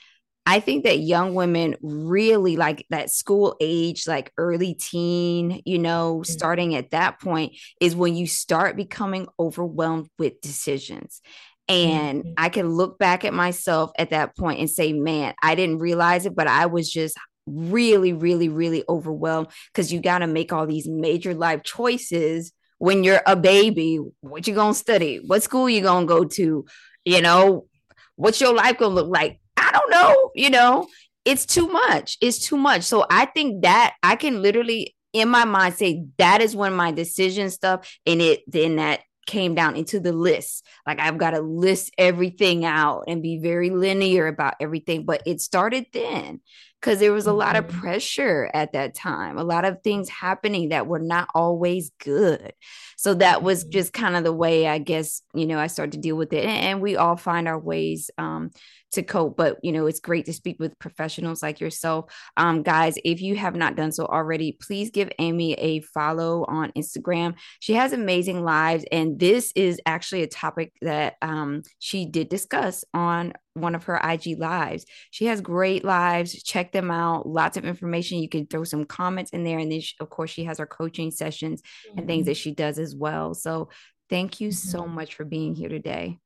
I 0.46 0.60
think 0.60 0.84
that 0.84 1.00
young 1.00 1.36
women 1.36 1.76
really 1.82 2.58
like 2.58 2.86
that 2.90 3.10
school 3.10 3.56
age, 3.62 4.08
like 4.08 4.32
early 4.38 4.74
teen, 4.74 5.62
you 5.66 5.80
know, 5.80 6.16
mm-hmm. 6.16 6.32
starting 6.32 6.76
at 6.76 6.92
that 6.92 7.22
point 7.22 7.56
is 7.80 7.96
when 7.96 8.16
you 8.16 8.28
start 8.28 8.76
becoming 8.76 9.28
overwhelmed 9.40 10.10
with 10.20 10.42
decisions. 10.42 11.22
And 11.70 12.24
mm-hmm. 12.24 12.34
I 12.38 12.50
can 12.50 12.70
look 12.70 13.00
back 13.00 13.24
at 13.24 13.34
myself 13.34 13.92
at 13.98 14.10
that 14.10 14.36
point 14.36 14.60
and 14.60 14.70
say, 14.70 14.92
man, 14.92 15.34
I 15.42 15.56
didn't 15.56 15.80
realize 15.80 16.26
it, 16.26 16.36
but 16.36 16.48
I 16.48 16.66
was 16.66 16.92
just 16.92 17.18
really, 17.46 18.12
really, 18.14 18.50
really 18.50 18.84
overwhelmed 18.88 19.48
because 19.72 19.92
you 19.92 20.02
got 20.02 20.20
to 20.20 20.28
make 20.28 20.52
all 20.52 20.68
these 20.68 20.88
major 20.88 21.34
life 21.34 21.64
choices 21.64 22.52
when 22.80 23.04
you're 23.04 23.22
a 23.26 23.36
baby. 23.36 24.00
What 24.20 24.46
you 24.48 24.56
gonna 24.56 24.74
study? 24.74 25.22
What 25.26 25.44
school 25.44 25.70
you 25.70 25.82
gonna 25.82 26.06
go 26.06 26.26
to? 26.26 26.66
You 27.06 27.22
know, 27.22 27.68
what's 28.16 28.42
your 28.42 28.54
life 28.54 28.78
gonna 28.78 28.96
look 28.96 29.08
like? 29.08 29.40
I 29.58 29.72
don't 29.72 29.90
know, 29.92 30.32
you 30.36 30.50
know, 30.50 30.88
it's 31.26 31.46
too 31.46 31.68
much. 31.68 32.18
It's 32.22 32.40
too 32.40 32.58
much. 32.58 32.84
So 32.84 33.06
I 33.10 33.26
think 33.26 33.64
that 33.64 33.96
I 34.04 34.16
can 34.16 34.42
literally 34.42 34.96
in 35.14 35.30
my 35.30 35.46
mind 35.46 35.76
say 35.76 36.06
that 36.18 36.42
is 36.42 36.56
when 36.56 36.74
my 36.74 36.92
decision 36.92 37.50
stuff 37.50 37.98
and 38.06 38.22
it 38.22 38.42
then 38.48 38.78
that 38.78 39.02
came 39.26 39.56
down 39.56 39.76
into 39.76 40.00
the 40.00 40.12
list. 40.12 40.66
Like 40.86 41.00
I've 41.00 41.18
got 41.18 41.32
to 41.32 41.42
list 41.42 41.94
everything 41.98 42.66
out 42.66 43.06
and 43.08 43.22
be 43.22 43.40
very 43.40 43.70
linear 43.70 44.28
about 44.28 44.56
everything. 44.60 45.06
But 45.06 45.22
it 45.26 45.40
started 45.40 45.86
then 45.94 46.42
because 46.84 47.00
there 47.00 47.14
was 47.14 47.28
a 47.28 47.34
lot 47.34 47.56
of 47.56 47.66
mm-hmm. 47.66 47.80
pressure 47.80 48.52
at 48.54 48.74
that 48.74 48.94
time, 48.94 49.38
a 49.38 49.44
lot 49.44 49.64
of 49.64 49.82
things 49.84 50.10
happening 50.10 50.70
that 50.70 50.86
were 50.86 51.00
not 51.00 51.30
always 51.34 51.92
good. 52.04 52.52
So 52.98 53.14
that 53.16 53.42
was 53.42 53.64
mm-hmm. 53.64 53.72
just 53.72 53.94
kind 53.94 54.18
of 54.18 54.26
the 54.26 54.34
way 54.34 54.68
I 54.68 54.80
guess, 54.80 55.22
you 55.34 55.46
know, 55.46 55.60
I 55.60 55.68
started 55.68 55.94
to 55.94 56.00
deal 56.00 56.18
with 56.18 56.34
it. 56.34 56.44
And, 56.44 56.74
we 56.84 56.98
all 56.98 57.16
find 57.16 57.48
our 57.48 57.60
ways 57.60 58.10
um, 58.18 58.50
to 58.94 59.04
cope. 59.04 59.38
But 59.38 59.60
you 59.64 59.72
know, 59.72 59.86
it's 59.86 60.00
great 60.00 60.26
to 60.26 60.34
speak 60.34 60.58
with 60.60 60.78
professionals 60.80 61.44
like 61.44 61.60
yourself. 61.60 62.14
Um, 62.36 62.64
guys, 62.64 62.96
if 63.06 63.22
you 63.22 63.36
have 63.36 63.56
not 63.56 63.76
done 63.76 63.92
so 63.92 64.06
already, 64.06 64.58
please 64.60 64.90
give 64.90 65.10
Amy 65.20 65.54
a 65.54 65.82
follow 65.82 66.46
on 66.46 66.72
Instagram. 66.74 67.36
She 67.60 67.74
has 67.74 67.94
amazing 67.94 68.44
lives, 68.44 68.86
and 68.92 69.20
this 69.20 69.54
is 69.56 69.80
actually 69.86 70.24
a 70.24 70.28
topic 70.28 70.74
that 70.82 71.16
um, 71.22 71.62
she 71.80 72.06
did 72.06 72.28
discuss 72.28 72.84
on 72.94 73.34
one 73.54 73.76
of 73.76 73.86
her 73.86 73.98
IG 73.98 74.40
lives. 74.40 74.86
She 75.12 75.26
has 75.26 75.42
great 75.42 75.84
lives. 75.84 76.42
Check 76.44 76.72
them 76.72 76.90
out. 76.92 77.28
Lots 77.28 77.58
of 77.58 77.66
information. 77.66 78.20
You 78.20 78.30
can 78.30 78.48
throw 78.48 78.64
some 78.64 78.86
comments 78.86 79.32
in 79.32 79.44
there. 79.44 79.60
And 79.60 79.72
then, 79.72 79.82
she, 79.82 79.96
of 80.00 80.10
course, 80.10 80.32
she 80.32 80.46
has 80.46 80.58
her 80.58 80.66
coaching 80.66 81.12
sessions 81.12 81.62
mm-hmm. 81.62 82.00
and 82.00 82.08
things 82.08 82.22
mm-hmm. 82.22 82.30
that 82.30 82.38
she 82.38 82.52
does 82.54 82.80
as 82.80 82.96
well. 82.96 83.34
So, 83.34 83.70
thank 84.10 84.42
you 84.42 84.50
mm-hmm. 84.50 84.70
so 84.70 84.86
much 84.86 85.16
for 85.16 85.26
being 85.26 85.56
here 85.56 85.70
today. 85.70 86.20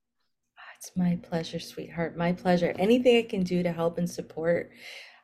It's 0.77 0.91
my 0.95 1.17
pleasure, 1.23 1.59
sweetheart. 1.59 2.15
My 2.17 2.33
pleasure. 2.33 2.73
Anything 2.77 3.17
I 3.17 3.23
can 3.23 3.43
do 3.43 3.63
to 3.63 3.71
help 3.71 3.97
and 3.97 4.07
support 4.07 4.69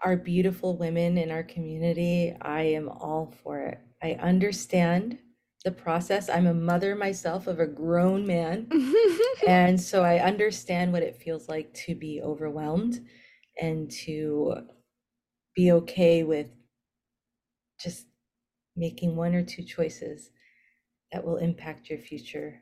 our 0.03 0.17
beautiful 0.17 0.77
women 0.77 1.17
in 1.17 1.29
our 1.29 1.43
community, 1.43 2.35
I 2.41 2.61
am 2.61 2.89
all 2.89 3.33
for 3.43 3.61
it. 3.61 3.79
I 4.01 4.13
understand 4.13 5.19
the 5.63 5.71
process. 5.71 6.29
I'm 6.29 6.47
a 6.47 6.53
mother 6.53 6.95
myself 6.95 7.47
of 7.47 7.59
a 7.59 7.67
grown 7.67 8.27
man. 8.27 8.69
and 9.47 9.79
so 9.79 10.03
I 10.03 10.19
understand 10.19 10.91
what 10.91 11.03
it 11.03 11.21
feels 11.21 11.47
like 11.47 11.73
to 11.85 11.95
be 11.95 12.21
overwhelmed 12.21 12.99
and 13.61 13.89
to 13.91 14.55
be 15.55 15.71
okay 15.71 16.23
with 16.23 16.47
just 17.79 18.07
making 18.75 19.15
one 19.15 19.35
or 19.35 19.43
two 19.43 19.63
choices 19.63 20.31
that 21.11 21.23
will 21.23 21.37
impact 21.37 21.89
your 21.89 21.99
future 21.99 22.61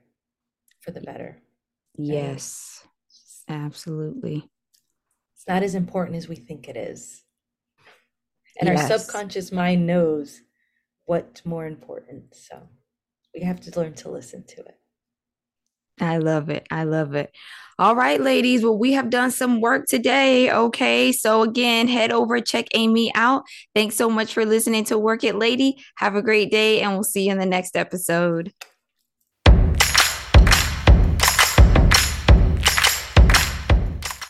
for 0.81 0.91
the 0.91 1.01
better. 1.01 1.41
Yes, 1.97 2.85
absolutely. 3.47 4.49
It's 5.35 5.47
not 5.47 5.63
as 5.63 5.75
important 5.75 6.17
as 6.17 6.27
we 6.27 6.35
think 6.35 6.67
it 6.67 6.77
is. 6.77 7.23
And 8.59 8.69
yes. 8.69 8.91
our 8.91 8.99
subconscious 8.99 9.51
mind 9.51 9.87
knows 9.87 10.41
what's 11.05 11.45
more 11.45 11.65
important. 11.65 12.35
So 12.35 12.67
we 13.33 13.41
have 13.41 13.59
to 13.61 13.79
learn 13.79 13.93
to 13.95 14.09
listen 14.09 14.43
to 14.43 14.61
it. 14.61 14.77
I 15.99 16.17
love 16.17 16.49
it. 16.49 16.67
I 16.71 16.83
love 16.83 17.13
it. 17.13 17.31
All 17.77 17.95
right, 17.95 18.19
ladies. 18.19 18.63
Well, 18.63 18.77
we 18.77 18.93
have 18.93 19.09
done 19.09 19.31
some 19.31 19.61
work 19.61 19.85
today. 19.87 20.51
Okay. 20.51 21.11
So, 21.11 21.43
again, 21.43 21.87
head 21.87 22.11
over, 22.11 22.39
check 22.41 22.67
Amy 22.73 23.13
out. 23.15 23.43
Thanks 23.73 23.95
so 23.95 24.09
much 24.09 24.33
for 24.33 24.45
listening 24.45 24.83
to 24.85 24.97
Work 24.97 25.23
It 25.23 25.35
Lady. 25.35 25.77
Have 25.95 26.15
a 26.15 26.21
great 26.21 26.51
day, 26.51 26.81
and 26.81 26.93
we'll 26.93 27.03
see 27.03 27.25
you 27.25 27.31
in 27.31 27.39
the 27.39 27.45
next 27.45 27.75
episode. 27.75 28.51